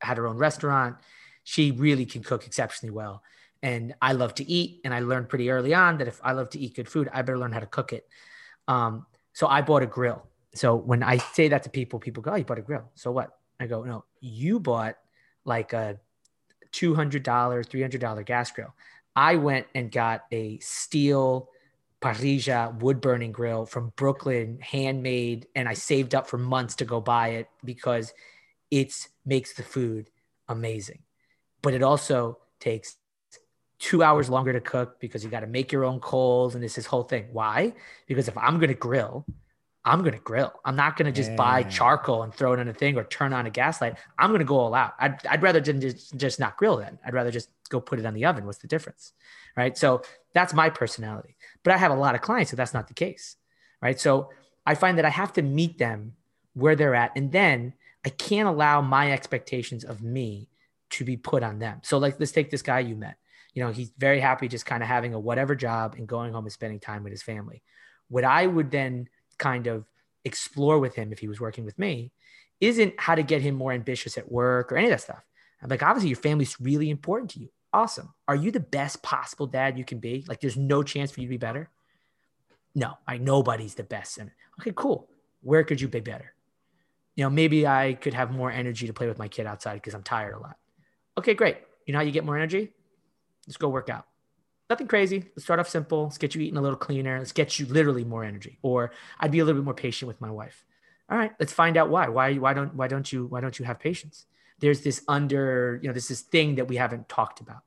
[0.00, 0.96] had her own restaurant.
[1.42, 3.22] She really can cook exceptionally well
[3.66, 4.80] and I love to eat.
[4.84, 7.22] And I learned pretty early on that if I love to eat good food, I
[7.22, 8.06] better learn how to cook it.
[8.68, 10.24] Um, so I bought a grill.
[10.54, 12.88] So when I say that to people, people go, "Oh, you bought a grill.
[12.94, 14.96] So what?" I go, "No, you bought
[15.44, 15.98] like a
[16.70, 18.72] two hundred dollar, three hundred dollar gas grill.
[19.16, 21.50] I went and got a steel
[22.00, 27.00] parrilla wood burning grill from Brooklyn, handmade, and I saved up for months to go
[27.00, 28.14] buy it because
[28.70, 30.08] it makes the food
[30.48, 31.00] amazing.
[31.62, 32.96] But it also takes
[33.78, 36.74] two hours longer to cook because you got to make your own coals and this
[36.74, 37.28] this whole thing.
[37.32, 37.74] Why?
[38.06, 39.26] Because if I'm going to grill,
[39.84, 40.52] I'm going to grill.
[40.64, 41.36] I'm not going to just yeah.
[41.36, 43.96] buy charcoal and throw it in a thing or turn on a gas light.
[44.18, 44.94] I'm going to go all out.
[44.98, 46.98] I'd, I'd rather just, just not grill then.
[47.06, 48.46] I'd rather just go put it on the oven.
[48.46, 49.12] What's the difference?
[49.56, 49.78] Right.
[49.78, 50.02] So
[50.34, 51.36] that's my personality.
[51.62, 53.36] But I have a lot of clients, so that's not the case.
[53.80, 53.98] Right.
[53.98, 54.30] So
[54.66, 56.14] I find that I have to meet them
[56.54, 57.12] where they're at.
[57.14, 57.74] And then
[58.04, 60.48] I can't allow my expectations of me
[60.90, 61.80] to be put on them.
[61.82, 63.16] So, like, let's take this guy you met
[63.56, 66.44] you know, he's very happy just kind of having a whatever job and going home
[66.44, 67.62] and spending time with his family.
[68.08, 69.86] What I would then kind of
[70.26, 72.12] explore with him if he was working with me
[72.60, 75.24] isn't how to get him more ambitious at work or any of that stuff.
[75.62, 77.48] I'm like, obviously, your family's really important to you.
[77.72, 78.12] Awesome.
[78.28, 80.22] Are you the best possible dad you can be?
[80.28, 81.70] Like, there's no chance for you to be better.
[82.74, 84.18] No, I nobody's the best.
[84.18, 85.08] And Okay, cool.
[85.40, 86.34] Where could you be better?
[87.14, 89.94] You know, maybe I could have more energy to play with my kid outside because
[89.94, 90.58] I'm tired a lot.
[91.16, 91.56] Okay, great.
[91.86, 92.72] You know how you get more energy?
[93.46, 94.06] Let's go work out.
[94.68, 95.24] Nothing crazy.
[95.36, 96.04] Let's start off simple.
[96.04, 97.18] Let's get you eating a little cleaner.
[97.18, 98.58] Let's get you literally more energy.
[98.62, 98.90] Or
[99.20, 100.64] I'd be a little bit more patient with my wife.
[101.08, 102.08] All right, let's find out why.
[102.08, 104.26] Why why don't why don't you why don't you have patience?
[104.58, 107.62] There's this under, you know, this this thing that we haven't talked about.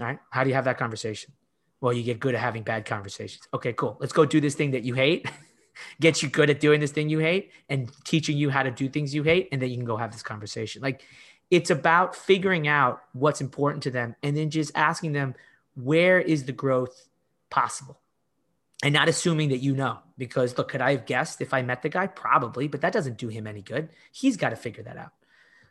[0.00, 0.18] All right.
[0.30, 1.32] How do you have that conversation?
[1.80, 3.48] Well, you get good at having bad conversations.
[3.54, 3.96] Okay, cool.
[4.00, 5.30] Let's go do this thing that you hate.
[6.00, 8.88] get you good at doing this thing you hate and teaching you how to do
[8.88, 9.48] things you hate.
[9.50, 10.82] And then you can go have this conversation.
[10.82, 11.04] Like
[11.50, 15.34] it's about figuring out what's important to them and then just asking them
[15.74, 17.08] where is the growth
[17.50, 17.98] possible?
[18.82, 21.82] And not assuming that you know because look could i have guessed if i met
[21.82, 22.06] the guy?
[22.06, 23.90] Probably but that doesn't do him any good.
[24.12, 25.12] He's got to figure that out.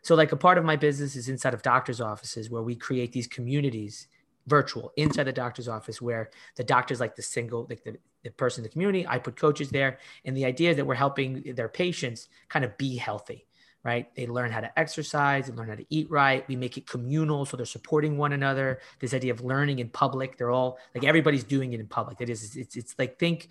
[0.02, 3.12] So like a part of my business is inside of doctors offices where we create
[3.12, 4.08] these communities
[4.48, 8.62] virtual inside the doctor's office where the doctor's like the single like the, the person
[8.62, 12.30] in the community i put coaches there and the idea that we're helping their patients
[12.48, 13.46] kind of be healthy
[13.84, 14.14] right?
[14.16, 16.48] They learn how to exercise, they learn how to eat right.
[16.48, 18.80] We make it communal, so they're supporting one another.
[19.00, 22.20] This idea of learning in public, they're all like everybody's doing it in public.
[22.20, 23.50] It is it's it's like think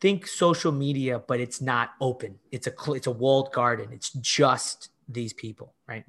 [0.00, 2.38] think social media, but it's not open.
[2.52, 3.88] It's a it's a walled garden.
[3.92, 6.04] It's just these people, right?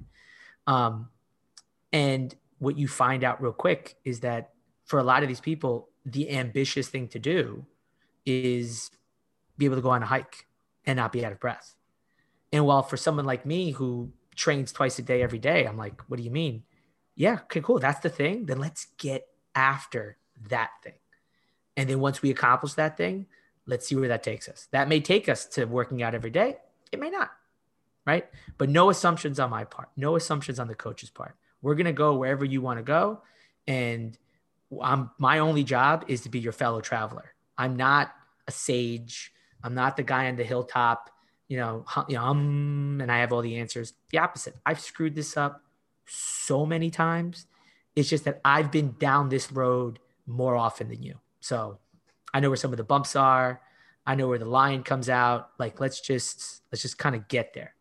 [0.66, 1.08] Um,
[1.92, 4.50] and what you find out real quick is that
[4.84, 7.66] for a lot of these people, the ambitious thing to do
[8.24, 8.90] is
[9.58, 10.46] be able to go on a hike
[10.86, 11.74] and not be out of breath
[12.52, 16.02] and while for someone like me who trains twice a day every day, I'm like,
[16.08, 16.64] what do you mean?
[17.14, 17.78] Yeah, okay, cool.
[17.78, 18.46] That's the thing.
[18.46, 20.16] Then let's get after
[20.48, 20.94] that thing.
[21.76, 23.26] And then once we accomplish that thing,
[23.66, 24.68] let's see where that takes us.
[24.72, 26.56] That may take us to working out every day.
[26.92, 27.30] It may not.
[28.06, 28.26] Right.
[28.58, 31.36] But no assumptions on my part, no assumptions on the coach's part.
[31.62, 33.20] We're going to go wherever you want to go.
[33.66, 34.18] And
[34.82, 37.34] I'm, my only job is to be your fellow traveler.
[37.58, 38.12] I'm not
[38.48, 39.32] a sage.
[39.62, 41.10] I'm not the guy on the hilltop
[41.50, 41.84] you know,
[42.16, 43.94] um, and I have all the answers.
[44.10, 44.54] The opposite.
[44.64, 45.64] I've screwed this up
[46.06, 47.46] so many times.
[47.96, 49.98] It's just that I've been down this road
[50.28, 51.16] more often than you.
[51.40, 51.80] So
[52.32, 53.60] I know where some of the bumps are.
[54.06, 55.50] I know where the line comes out.
[55.58, 57.74] Like let's just let's just kind of get there.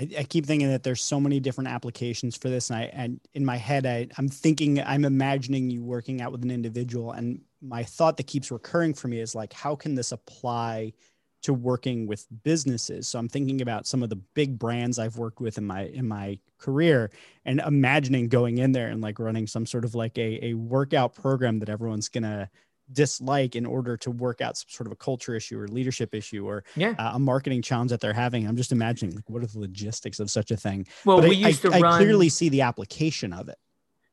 [0.00, 3.20] I, I, keep thinking that there's so many different applications for this, and I and
[3.34, 7.42] in my head I, I'm thinking I'm imagining you working out with an individual, and
[7.60, 10.94] my thought that keeps recurring for me is like, how can this apply
[11.42, 13.08] to working with businesses.
[13.08, 16.06] So I'm thinking about some of the big brands I've worked with in my in
[16.06, 17.10] my career
[17.44, 21.14] and imagining going in there and like running some sort of like a, a workout
[21.14, 22.50] program that everyone's gonna
[22.92, 26.46] dislike in order to work out some sort of a culture issue or leadership issue
[26.46, 26.94] or yeah.
[26.98, 28.46] uh, a marketing challenge that they're having.
[28.46, 30.86] I'm just imagining like what are the logistics of such a thing.
[31.04, 31.92] Well, but we I, used I, to run.
[31.94, 33.58] I clearly see the application of it.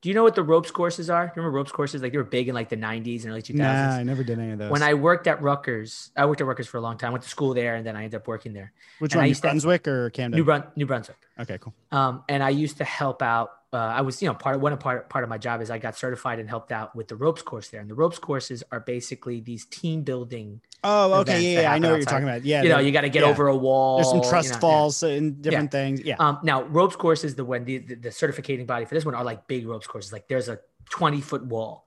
[0.06, 1.34] Do you know what the ropes courses are?
[1.36, 2.04] Remember ropes courses?
[2.04, 3.58] Like they were big in like the 90s and early 2000s.
[3.58, 4.70] Nah, I never did any of those.
[4.70, 7.08] When I worked at Rutgers, I worked at Rutgers for a long time.
[7.08, 8.72] I went to school there and then I ended up working there.
[9.00, 9.30] Which and one?
[9.30, 10.38] New Brunswick or Camden?
[10.38, 11.18] New, Brun- New Brunswick.
[11.40, 11.74] Okay, cool.
[11.92, 13.50] Um, and I used to help out.
[13.76, 15.78] Uh, I was, you know, part of one part part of my job is I
[15.78, 17.82] got certified and helped out with the ropes course there.
[17.82, 20.62] And the ropes courses are basically these team building.
[20.84, 22.46] Oh, okay, yeah, yeah I know what you're talking about.
[22.46, 23.30] Yeah, you know, you got to get yeah.
[23.30, 23.98] over a wall.
[23.98, 25.10] There's some trust you know, falls yeah.
[25.10, 26.02] and different things.
[26.02, 26.16] Yeah.
[26.20, 29.24] Um, now ropes courses, the when the, the the certificating body for this one are
[29.24, 30.14] like big ropes courses.
[30.14, 30.60] Like there's a
[30.90, 31.86] 20 foot wall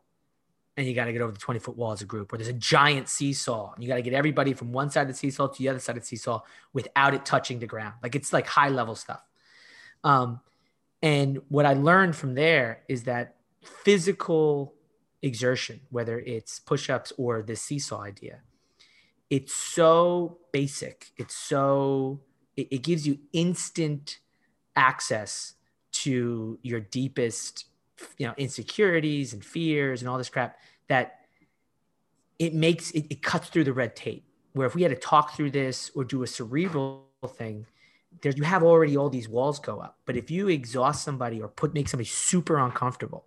[0.78, 2.48] and you got to get over the 20 foot wall as a group, or there's
[2.48, 3.72] a giant seesaw.
[3.74, 5.80] And you got to get everybody from one side of the seesaw to the other
[5.80, 7.94] side of the seesaw without it touching the ground.
[8.00, 9.20] Like it's like high level stuff.
[10.04, 10.40] Um,
[11.02, 14.74] And what I learned from there is that physical
[15.22, 18.40] exertion, whether it's push ups or the seesaw idea,
[19.30, 21.12] it's so basic.
[21.16, 22.20] It's so,
[22.56, 24.18] it, it gives you instant
[24.74, 25.54] access
[25.90, 27.66] to your deepest,
[28.16, 30.56] you know, insecurities and fears and all this crap
[30.88, 31.20] that
[32.38, 34.24] it makes it, it cuts through the red tape.
[34.52, 37.04] Where if we had to talk through this or do a cerebral
[37.36, 37.66] thing,
[38.22, 39.98] there you have already all these walls go up.
[40.06, 43.26] But if you exhaust somebody or put make somebody super uncomfortable,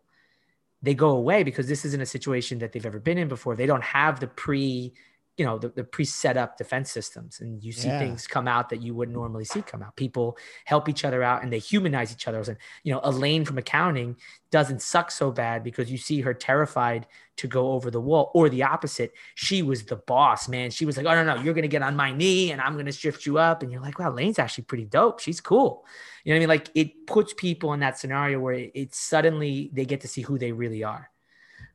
[0.81, 3.55] they go away because this isn't a situation that they've ever been in before.
[3.55, 4.93] They don't have the pre
[5.41, 7.97] you know the, the pre-set up defense systems and you see yeah.
[7.97, 9.95] things come out that you wouldn't normally see come out.
[9.95, 12.37] People help each other out and they humanize each other.
[12.41, 14.17] And you know elaine from accounting
[14.51, 18.49] doesn't suck so bad because you see her terrified to go over the wall or
[18.49, 19.13] the opposite.
[19.33, 20.69] She was the boss man.
[20.69, 22.91] She was like oh no no you're gonna get on my knee and i'm gonna
[22.91, 23.63] shift you up.
[23.63, 25.21] And you're like wow elaine's actually pretty dope.
[25.21, 25.87] She's cool.
[26.23, 26.49] You know what i mean?
[26.49, 30.21] Like it puts people in that scenario where it, it suddenly they get to see
[30.21, 31.09] who they really are.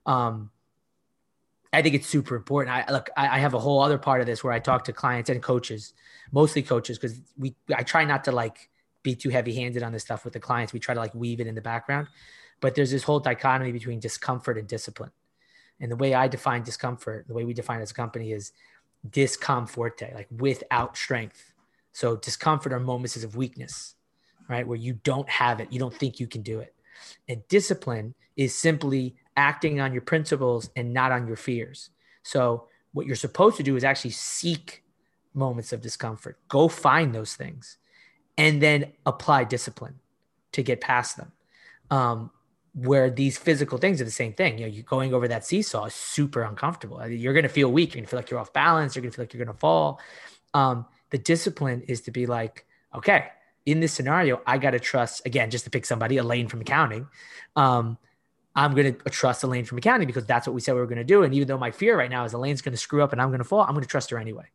[0.05, 0.53] Um
[1.73, 2.75] I think it's super important.
[2.75, 5.31] I look, I, have a whole other part of this where I talk to clients
[5.31, 5.95] and coaches,
[6.33, 8.71] mostly coaches, because we I try not to like
[9.03, 10.73] be too heavy handed on this stuff with the clients.
[10.73, 12.09] We try to like weave it in the background.
[12.61, 15.11] But there's this whole dichotomy between discomfort and discipline.
[15.81, 18.53] And the way I define discomfort, the way we define it as a company is
[19.11, 21.53] discomforte, like without strength.
[21.93, 23.95] So discomfort are moments of weakness,
[24.49, 24.67] right?
[24.67, 26.75] Where you don't have it, you don't think you can do it.
[27.29, 31.91] And discipline is simply acting on your principles and not on your fears.
[32.23, 34.83] So, what you're supposed to do is actually seek
[35.35, 37.77] moments of discomfort, go find those things,
[38.39, 40.01] and then apply discipline
[40.53, 41.33] to get past them.
[41.91, 42.31] Um,
[42.77, 44.59] where these physical things are the same thing.
[44.59, 47.07] You know, you're going over that seesaw is super uncomfortable.
[47.09, 47.91] You're going to feel weak.
[47.91, 48.95] You're going to feel like you're off balance.
[48.95, 49.99] You're going to feel like you're going to fall.
[50.53, 53.29] Um, the discipline is to be like, okay,
[53.65, 57.09] in this scenario, I got to trust again, just to pick somebody, Elaine from accounting.
[57.57, 57.97] Um,
[58.57, 60.97] I'm going to trust Elaine from accounting because that's what we said we were going
[60.97, 61.23] to do.
[61.23, 63.29] And even though my fear right now is Elaine's going to screw up and I'm
[63.29, 64.47] going to fall, I'm going to trust her anyway.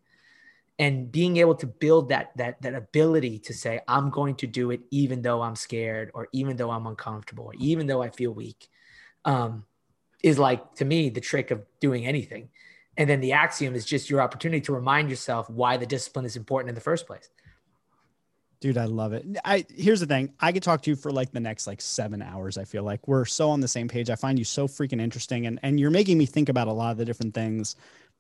[0.80, 4.72] And being able to build that that that ability to say I'm going to do
[4.72, 8.32] it even though I'm scared or even though I'm uncomfortable or even though I feel
[8.32, 8.68] weak,
[9.24, 9.66] um,
[10.24, 12.50] is like to me the trick of doing anything.
[12.98, 16.36] And then the axiom is just your opportunity to remind yourself why the discipline is
[16.36, 17.30] important in the first place.
[18.62, 19.26] Dude, I love it.
[19.44, 20.34] I here's the thing.
[20.40, 22.60] I could talk to you for like the next like seven hours.
[22.60, 24.12] I feel like we're so on the same page.
[24.12, 26.92] I find you so freaking interesting and and you're making me think about a lot
[26.92, 27.76] of the different things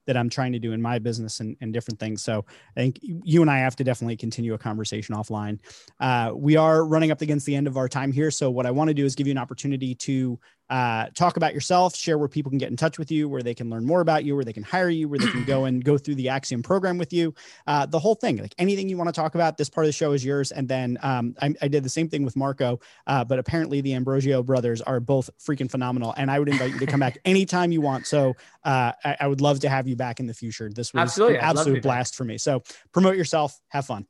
[0.08, 2.24] that I'm trying to do in my business and, and different things.
[2.24, 2.44] So
[2.76, 5.60] I think you and I have to definitely continue a conversation offline.
[6.00, 8.32] Uh, we are running up against the end of our time here.
[8.32, 10.40] So what I want to do is give you an opportunity to
[10.72, 13.54] uh, talk about yourself, share where people can get in touch with you, where they
[13.54, 15.84] can learn more about you, where they can hire you, where they can go and
[15.84, 17.36] go through the Axiom program with you,
[17.68, 18.38] uh, the whole thing.
[18.38, 20.54] Like anything you want to talk about, this part of the show is yours.
[20.54, 23.94] And then um, I, I, did the same thing with Marco, uh, but apparently the
[23.94, 26.14] Ambrosio brothers are both freaking phenomenal.
[26.16, 28.08] And I would invite you to come back anytime you want.
[28.08, 30.70] So uh, I, I, would love to have you back in the future.
[30.74, 31.36] This was Absolutely.
[31.36, 32.38] an absolute blast for me.
[32.38, 32.64] So
[32.94, 34.06] promote yourself, have fun.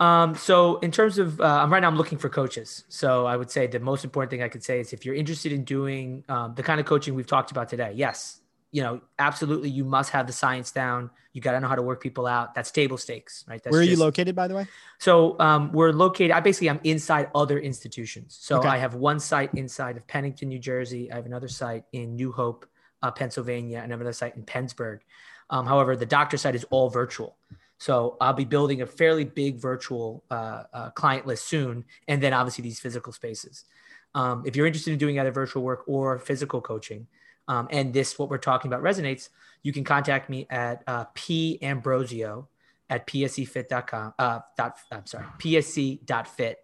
[0.00, 2.84] Um, so in terms of, uh, I'm right now I'm looking for coaches.
[2.88, 5.52] So I would say the most important thing I could say is if you're interested
[5.52, 8.40] in doing um, the kind of coaching we've talked about today, yes,
[8.72, 11.10] you know, absolutely, you must have the science down.
[11.32, 12.54] You got to know how to work people out.
[12.54, 13.62] That's table stakes, right?
[13.62, 14.66] That's Where are just, you located, by the way?
[14.98, 16.32] So um, we're located.
[16.32, 18.36] I basically I'm inside other institutions.
[18.40, 18.68] So okay.
[18.68, 21.10] I have one site inside of Pennington, New Jersey.
[21.12, 22.66] I have another site in New Hope,
[23.00, 25.02] uh, Pennsylvania, and another site in Pennsburg.
[25.50, 27.36] Um, however, the doctor site is all virtual.
[27.78, 32.32] So I'll be building a fairly big virtual uh, uh, client list soon, and then
[32.32, 33.64] obviously these physical spaces.
[34.14, 37.06] Um, if you're interested in doing either virtual work or physical coaching,
[37.48, 39.28] um, and this what we're talking about resonates,
[39.62, 42.48] you can contact me at uh, p ambrosio
[42.88, 44.14] at pscfit.com.
[44.18, 46.58] Uh, dot, I'm sorry, psc.fit,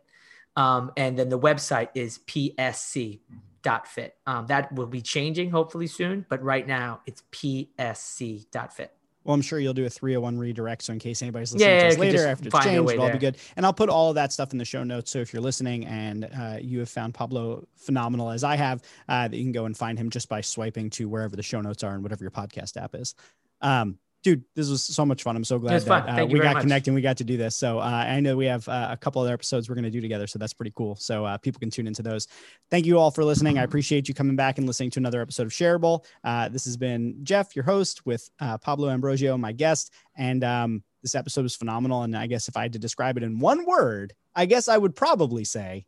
[0.56, 4.16] um, and then the website is psc.fit.
[4.26, 8.94] Um, that will be changing hopefully soon, but right now it's psc.fit.
[9.24, 10.82] Well, I'm sure you'll do a 301 redirect.
[10.82, 13.18] So in case anybody's listening yeah, to us later after it's changed, it'll all be
[13.18, 13.36] good.
[13.56, 15.10] And I'll put all of that stuff in the show notes.
[15.10, 19.28] So if you're listening and uh, you have found Pablo phenomenal as I have, uh,
[19.30, 21.92] you can go and find him just by swiping to wherever the show notes are
[21.92, 23.14] and whatever your podcast app is.
[23.60, 25.36] Um, dude, this was so much fun.
[25.36, 27.56] I'm so glad that uh, we got connected and we got to do this.
[27.56, 30.00] So uh, I know we have uh, a couple other episodes we're going to do
[30.00, 30.26] together.
[30.26, 30.96] So that's pretty cool.
[30.96, 32.28] So uh, people can tune into those.
[32.70, 33.58] Thank you all for listening.
[33.58, 36.04] I appreciate you coming back and listening to another episode of Shareable.
[36.22, 39.92] Uh, this has been Jeff, your host, with uh, Pablo Ambrosio, my guest.
[40.16, 42.02] And um, this episode was phenomenal.
[42.02, 44.76] And I guess if I had to describe it in one word, I guess I
[44.76, 45.86] would probably say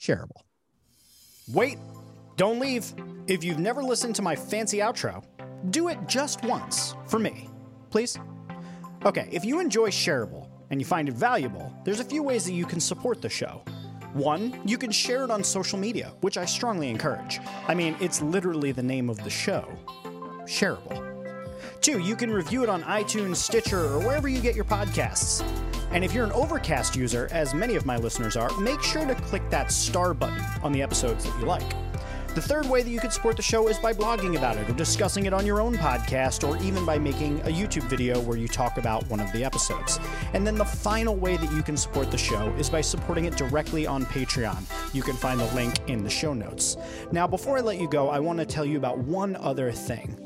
[0.00, 0.42] shareable.
[1.52, 1.78] Wait,
[2.36, 2.92] don't leave.
[3.28, 5.24] If you've never listened to my fancy outro,
[5.70, 7.48] do it just once for me,
[7.90, 8.18] please.
[9.04, 12.52] Okay, if you enjoy Shareable and you find it valuable, there's a few ways that
[12.52, 13.62] you can support the show.
[14.12, 17.38] One, you can share it on social media, which I strongly encourage.
[17.68, 19.68] I mean, it's literally the name of the show
[20.46, 21.12] shareable.
[21.80, 25.44] Two, you can review it on iTunes, Stitcher, or wherever you get your podcasts.
[25.90, 29.14] And if you're an Overcast user, as many of my listeners are, make sure to
[29.14, 31.85] click that star button on the episodes that you like.
[32.36, 34.74] The third way that you could support the show is by blogging about it or
[34.74, 38.46] discussing it on your own podcast or even by making a YouTube video where you
[38.46, 39.98] talk about one of the episodes.
[40.34, 43.38] And then the final way that you can support the show is by supporting it
[43.38, 44.64] directly on Patreon.
[44.92, 46.76] You can find the link in the show notes.
[47.10, 50.25] Now, before I let you go, I want to tell you about one other thing.